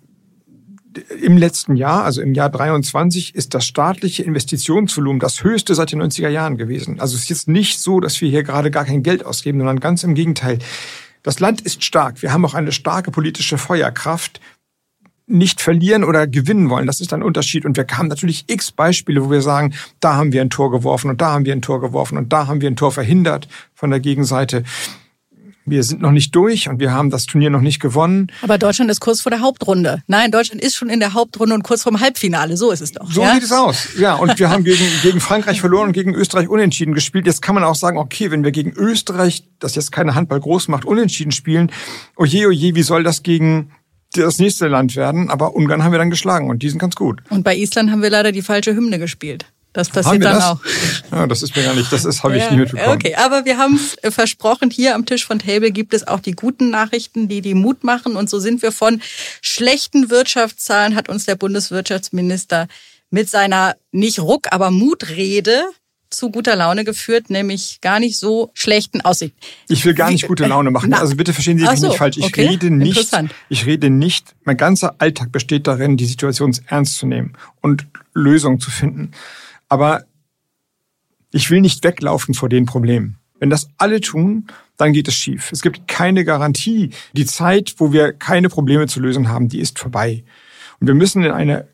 im 1.22 1.38
letzten 1.38 1.76
Jahr, 1.76 2.04
also 2.04 2.22
im 2.22 2.34
Jahr 2.34 2.50
23, 2.50 3.36
ist 3.36 3.54
das 3.54 3.66
staatliche 3.66 4.24
Investitionsvolumen 4.24 5.20
das 5.20 5.44
höchste 5.44 5.76
seit 5.76 5.92
den 5.92 6.02
90er 6.02 6.30
Jahren 6.30 6.58
gewesen. 6.58 7.00
Also 7.00 7.16
es 7.16 7.24
ist 7.24 7.30
jetzt 7.30 7.48
nicht 7.48 7.80
so, 7.80 8.00
dass 8.00 8.20
wir 8.22 8.30
hier 8.30 8.42
gerade 8.42 8.72
gar 8.72 8.86
kein 8.86 9.04
Geld 9.04 9.24
ausgeben, 9.24 9.60
sondern 9.60 9.80
ganz 9.80 10.04
im 10.04 10.16
Gegenteil. 10.16 10.58
Das 11.24 11.40
Land 11.40 11.62
ist 11.62 11.84
stark. 11.84 12.22
Wir 12.22 12.32
haben 12.32 12.46
auch 12.46 12.54
eine 12.54 12.72
starke 12.72 13.12
politische 13.12 13.58
Feuerkraft. 13.58 14.40
Nicht 15.28 15.62
verlieren 15.62 16.04
oder 16.04 16.26
gewinnen 16.26 16.72
wollen, 16.72 16.88
das 16.88 17.02
ist 17.02 17.14
ein 17.14 17.22
Unterschied. 17.22 17.64
Und 17.64 17.78
wir 17.78 17.86
haben 17.92 18.08
natürlich 18.08 18.46
x 18.48 18.72
Beispiele, 18.72 19.24
wo 19.24 19.30
wir 19.30 19.44
sagen, 19.44 19.76
da 20.00 20.16
haben 20.16 20.32
wir 20.32 20.42
ein 20.42 20.50
Tor 20.50 20.72
geworfen 20.72 21.12
und 21.12 21.22
da 21.22 21.34
haben 21.34 21.46
wir 21.46 21.54
ein 21.54 21.62
Tor 21.62 21.82
geworfen 21.82 22.18
und 22.18 22.34
da 22.34 22.48
haben 22.48 22.62
wir 22.62 22.70
ein 22.70 22.76
Tor 22.76 22.92
verhindert 22.92 23.48
von 23.76 23.92
der 23.92 24.00
Gegenseite 24.00 24.64
wir 25.70 25.84
sind 25.84 26.02
noch 26.02 26.12
nicht 26.12 26.36
durch 26.36 26.70
und 26.70 26.80
wir 26.80 26.92
haben 26.92 27.10
das 27.10 27.26
Turnier 27.26 27.50
noch 27.50 27.62
nicht 27.62 27.80
gewonnen. 27.80 28.28
Aber 28.42 28.58
Deutschland 28.58 28.90
ist 28.92 29.00
kurz 29.00 29.22
vor 29.22 29.30
der 29.30 29.42
Hauptrunde. 29.42 30.04
Nein, 30.08 30.32
Deutschland 30.32 30.62
ist 30.62 30.76
schon 30.76 30.90
in 30.90 31.00
der 31.00 31.14
Hauptrunde 31.14 31.56
und 31.56 31.64
kurz 31.64 31.84
vorm 31.84 32.00
Halbfinale. 32.00 32.58
So 32.58 32.72
ist 32.72 32.82
es 32.82 32.92
doch. 32.92 33.12
So 33.12 33.22
ja? 33.22 33.34
sieht 33.34 33.44
es 33.44 33.52
aus. 33.52 33.90
Ja, 33.98 34.16
und 34.16 34.38
wir 34.40 34.50
haben 34.50 34.64
gegen, 34.64 34.86
gegen 35.02 35.20
Frankreich 35.20 35.60
verloren 35.60 35.88
und 35.88 35.94
gegen 35.94 36.14
Österreich 36.14 36.48
unentschieden 36.50 36.94
gespielt. 36.94 37.26
Jetzt 37.26 37.42
kann 37.42 37.56
man 37.56 37.64
auch 37.64 37.76
sagen, 37.76 37.98
okay, 37.98 38.32
wenn 38.32 38.44
wir 38.44 38.52
gegen 38.52 38.72
Österreich, 38.72 39.44
das 39.60 39.76
jetzt 39.76 39.92
keine 39.92 40.16
Handball 40.16 40.40
groß 40.40 40.68
macht, 40.68 40.86
unentschieden 40.86 41.32
spielen, 41.32 41.72
oje, 42.16 42.48
oje, 42.48 42.76
wie 42.76 42.84
soll 42.84 43.04
das 43.04 43.24
gegen 43.24 43.72
das 44.14 44.40
nächste 44.40 44.68
Land 44.68 44.96
werden? 44.96 45.30
Aber 45.30 45.56
Ungarn 45.56 45.84
haben 45.84 45.92
wir 45.92 46.00
dann 46.00 46.10
geschlagen 46.10 46.50
und 46.50 46.64
die 46.64 46.70
sind 46.70 46.80
ganz 46.80 46.96
gut. 46.96 47.22
Und 47.30 47.44
bei 47.44 47.56
Island 47.56 47.92
haben 47.92 48.02
wir 48.02 48.10
leider 48.10 48.32
die 48.32 48.42
falsche 48.42 48.76
Hymne 48.76 49.00
gespielt. 49.00 49.46
Das 49.74 49.90
passiert 49.90 50.24
dann 50.24 50.36
das? 50.36 50.44
auch. 50.44 50.60
Ja, 51.12 51.28
das 51.28 51.44
ist 51.44 51.56
mir 51.56 51.64
gar 51.64 51.76
nicht, 51.76 51.92
das 51.92 52.06
ist 52.06 52.24
habe 52.24 52.38
ich 52.38 52.44
ja, 52.44 52.52
nie 52.52 52.58
mitbekommen. 52.58 52.96
Okay, 52.96 53.16
aber 53.16 53.46
wir 53.46 53.58
haben 53.58 53.76
es 53.76 53.96
äh, 54.04 54.12
versprochen, 54.12 54.72
hier 54.72 54.96
am 54.96 55.06
Tisch 55.06 55.26
von 55.26 55.40
Table 55.40 55.72
gibt 55.72 55.94
es 55.94 56.08
auch 56.08 56.20
die 56.20 56.32
guten 56.32 56.70
Nachrichten, 56.70 57.28
die 57.28 57.42
die 57.42 57.54
Mut 57.54 57.84
machen. 57.84 58.16
Und 58.16 58.30
so 58.30 58.40
sind 58.40 58.62
wir 58.62 58.72
von 58.72 59.02
schlechten 59.42 60.10
Wirtschaftszahlen, 60.10 60.96
hat 60.96 61.08
uns 61.08 61.26
der 61.26 61.36
Bundeswirtschaftsminister 61.36 62.68
mit 63.12 63.30
seiner 63.30 63.76
nicht 63.92 64.20
Ruck, 64.20 64.48
aber 64.52 64.72
Mutrede 64.72 65.64
zu 66.10 66.32
guter 66.32 66.56
Laune 66.56 66.84
geführt, 66.84 67.30
nämlich 67.30 67.82
gar 67.82 68.00
nicht 68.00 68.18
so 68.18 68.52
schlechten 68.54 69.02
Aussichten. 69.02 69.38
Ich 69.68 69.86
will 69.86 69.94
gar 69.94 70.10
nicht 70.10 70.28
gute 70.28 70.48
Laune 70.48 70.72
machen. 70.72 70.94
Also 70.94 71.16
bitte 71.16 71.34
verstehen 71.34 71.60
Sie 71.60 71.66
mich 71.66 71.80
so, 71.80 71.88
nicht 71.88 71.98
falsch. 71.98 72.18
Ich 72.18 72.26
okay. 72.26 72.48
rede 72.48 72.72
nicht, 72.72 73.16
ich 73.50 73.66
rede 73.66 73.90
nicht, 73.90 74.36
mein 74.44 74.58
ganzer 74.58 74.96
Alltag 74.98 75.32
besteht 75.32 75.68
darin, 75.68 75.98
die 75.98 76.06
Situation 76.06 76.56
ernst 76.68 76.98
zu 76.98 77.06
nehmen 77.06 77.34
und 77.62 77.86
Lösungen 78.14 78.60
zu 78.60 78.72
finden. 78.72 79.12
Aber 79.70 80.06
ich 81.32 81.50
will 81.50 81.62
nicht 81.62 81.84
weglaufen 81.84 82.34
vor 82.34 82.50
den 82.50 82.66
Problemen. 82.66 83.18
Wenn 83.40 83.50
das 83.50 83.70
alle 83.78 84.02
tun, 84.02 84.48
dann 84.78 84.94
geht 84.94 85.08
es 85.08 85.16
schief. 85.16 85.52
Es 85.52 85.62
gibt 85.62 85.88
keine 85.88 86.26
Garantie. 86.26 86.90
Die 87.14 87.26
Zeit, 87.26 87.76
wo 87.78 87.94
wir 87.94 88.14
keine 88.14 88.50
Probleme 88.50 88.88
zu 88.88 89.00
lösen 89.00 89.30
haben, 89.30 89.48
die 89.48 89.60
ist 89.60 89.80
vorbei. 89.80 90.24
Und 90.80 90.88
wir 90.88 90.94
müssen 90.96 91.24
in 91.24 91.32
eine 91.32 91.68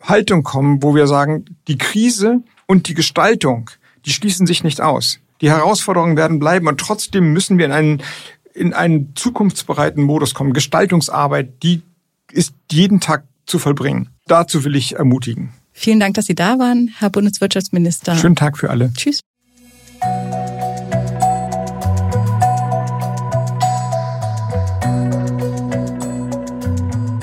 Haltung 0.00 0.42
kommen, 0.44 0.82
wo 0.82 0.94
wir 0.94 1.06
sagen, 1.06 1.44
die 1.66 1.78
Krise 1.78 2.42
und 2.66 2.88
die 2.88 2.94
Gestaltung, 2.94 3.70
die 4.04 4.10
schließen 4.10 4.46
sich 4.46 4.62
nicht 4.62 4.80
aus. 4.80 5.18
Die 5.40 5.50
Herausforderungen 5.50 6.16
werden 6.16 6.38
bleiben 6.38 6.68
und 6.68 6.80
trotzdem 6.80 7.32
müssen 7.32 7.58
wir 7.58 7.66
in 7.66 7.72
einen, 7.72 8.02
in 8.54 8.74
einen 8.74 9.14
zukunftsbereiten 9.14 10.02
Modus 10.02 10.34
kommen. 10.34 10.52
Gestaltungsarbeit, 10.52 11.62
die 11.62 11.82
ist 12.32 12.54
jeden 12.70 13.00
Tag 13.00 13.24
zu 13.46 13.58
vollbringen. 13.58 14.10
Dazu 14.26 14.64
will 14.64 14.76
ich 14.76 14.96
ermutigen. 14.96 15.52
Vielen 15.80 16.00
Dank, 16.00 16.14
dass 16.14 16.26
Sie 16.26 16.34
da 16.34 16.58
waren, 16.58 16.92
Herr 16.98 17.08
Bundeswirtschaftsminister. 17.08 18.16
Schönen 18.16 18.34
Tag 18.34 18.58
für 18.58 18.68
alle. 18.68 18.92
Tschüss. 18.94 19.20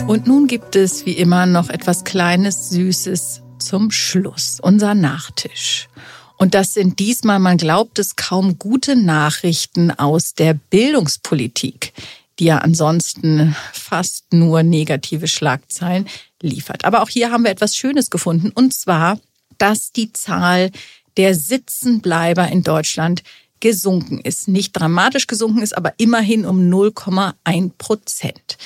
Und 0.07 0.25
nun 0.25 0.47
gibt 0.47 0.77
es 0.77 1.05
wie 1.05 1.11
immer 1.11 1.45
noch 1.45 1.69
etwas 1.69 2.05
Kleines, 2.05 2.69
Süßes 2.69 3.41
zum 3.59 3.91
Schluss, 3.91 4.61
unser 4.61 4.95
Nachtisch. 4.95 5.89
Und 6.37 6.53
das 6.53 6.73
sind 6.73 6.99
diesmal, 6.99 7.39
man 7.39 7.57
glaubt 7.57 7.99
es 7.99 8.15
kaum, 8.15 8.57
gute 8.57 8.95
Nachrichten 8.95 9.91
aus 9.91 10.33
der 10.33 10.53
Bildungspolitik, 10.53 11.91
die 12.39 12.45
ja 12.45 12.59
ansonsten 12.59 13.53
fast 13.73 14.31
nur 14.31 14.63
negative 14.63 15.27
Schlagzeilen 15.27 16.07
liefert. 16.41 16.85
Aber 16.85 17.01
auch 17.01 17.09
hier 17.09 17.31
haben 17.31 17.43
wir 17.43 17.51
etwas 17.51 17.75
Schönes 17.75 18.09
gefunden, 18.09 18.51
und 18.53 18.73
zwar, 18.73 19.19
dass 19.57 19.91
die 19.91 20.11
Zahl 20.13 20.71
der 21.17 21.35
Sitzenbleiber 21.35 22.47
in 22.49 22.63
Deutschland 22.63 23.23
gesunken 23.59 24.19
ist. 24.19 24.47
Nicht 24.47 24.73
dramatisch 24.73 25.27
gesunken 25.27 25.61
ist, 25.61 25.75
aber 25.75 25.93
immerhin 25.97 26.45
um 26.45 26.69
0,1 26.69 27.71
Prozent. 27.77 28.57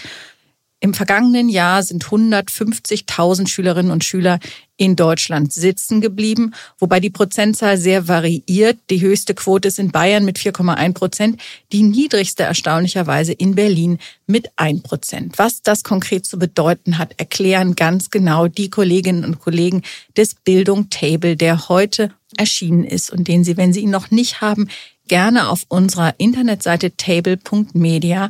Im 0.82 0.94
vergangenen 0.94 1.50
Jahr 1.50 1.84
sind 1.84 2.06
150.000 2.06 3.50
Schülerinnen 3.50 3.92
und 3.92 4.06
Schüler 4.06 4.40
in 4.78 4.96
Deutschland 4.96 5.52
sitzen 5.52 6.00
geblieben, 6.00 6.54
wobei 6.78 7.02
die 7.02 7.10
Prozentzahl 7.10 7.78
sehr 7.78 8.08
variiert. 8.08 8.78
Die 8.90 9.02
höchste 9.02 9.34
Quote 9.34 9.68
ist 9.68 9.78
in 9.78 9.92
Bayern 9.92 10.24
mit 10.24 10.38
4,1 10.40 10.94
Prozent, 10.94 11.42
die 11.74 11.84
niedrigste 11.84 12.44
erstaunlicherweise 12.44 13.34
in 13.34 13.56
Berlin 13.56 14.00
mit 14.26 14.52
1 14.56 14.84
Prozent. 14.84 15.38
Was 15.38 15.62
das 15.62 15.84
konkret 15.84 16.26
zu 16.26 16.40
bedeuten 16.40 16.98
hat, 16.98 17.14
erklären 17.18 17.76
ganz 17.76 18.10
genau 18.10 18.48
die 18.48 18.70
Kolleginnen 18.70 19.26
und 19.26 19.42
Kollegen 19.42 19.82
des 20.16 20.34
Bildung 20.34 20.90
Table, 20.90 21.36
der 21.36 21.68
heute 21.68 22.14
erschienen 22.38 22.86
ist 22.86 23.12
und 23.12 23.28
den 23.28 23.44
Sie, 23.44 23.58
wenn 23.58 23.74
Sie 23.74 23.82
ihn 23.82 23.90
noch 23.90 24.12
nicht 24.12 24.40
haben, 24.40 24.70
gerne 25.10 25.50
auf 25.50 25.66
unserer 25.68 26.16
Internetseite 26.20 26.96
table.media 26.96 28.30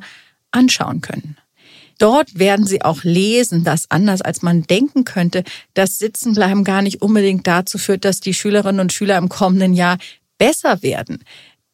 anschauen 0.49 1.01
können. 1.01 1.38
Dort 1.99 2.39
werden 2.39 2.65
sie 2.65 2.81
auch 2.81 3.03
lesen, 3.03 3.63
dass 3.63 3.91
anders 3.91 4.21
als 4.21 4.41
man 4.41 4.63
denken 4.63 5.05
könnte, 5.05 5.43
das 5.73 5.99
Sitzenbleiben 5.99 6.63
gar 6.63 6.81
nicht 6.81 7.01
unbedingt 7.01 7.45
dazu 7.45 7.77
führt, 7.77 8.05
dass 8.05 8.21
die 8.21 8.33
Schülerinnen 8.33 8.79
und 8.79 8.93
Schüler 8.93 9.17
im 9.17 9.29
kommenden 9.29 9.73
Jahr 9.73 9.97
besser 10.38 10.81
werden. 10.81 11.23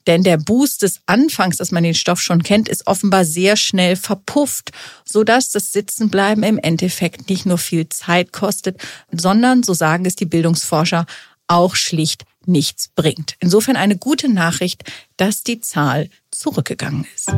Denn 0.08 0.24
der 0.24 0.38
Boost 0.38 0.82
des 0.82 1.02
Anfangs, 1.06 1.58
dass 1.58 1.72
man 1.72 1.84
den 1.84 1.96
Stoff 1.96 2.22
schon 2.22 2.44
kennt, 2.44 2.70
ist 2.70 2.86
offenbar 2.88 3.26
sehr 3.26 3.56
schnell 3.56 3.96
verpufft, 3.96 4.72
sodass 5.04 5.50
das 5.50 5.72
Sitzenbleiben 5.72 6.44
im 6.44 6.58
Endeffekt 6.60 7.30
nicht 7.30 7.46
nur 7.46 7.58
viel 7.58 7.90
Zeit 7.90 8.32
kostet, 8.32 8.80
sondern, 9.12 9.64
so 9.64 9.74
sagen 9.74 10.06
es 10.06 10.16
die 10.16 10.26
Bildungsforscher, 10.26 11.06
auch 11.48 11.76
schlicht 11.76 12.26
nichts 12.46 12.90
bringt. 12.90 13.36
Insofern 13.40 13.76
eine 13.76 13.98
gute 13.98 14.30
Nachricht, 14.30 14.84
dass 15.18 15.44
die 15.44 15.62
Zahl 15.62 16.10
zurückgegangen 16.32 17.08
ist. 17.16 17.32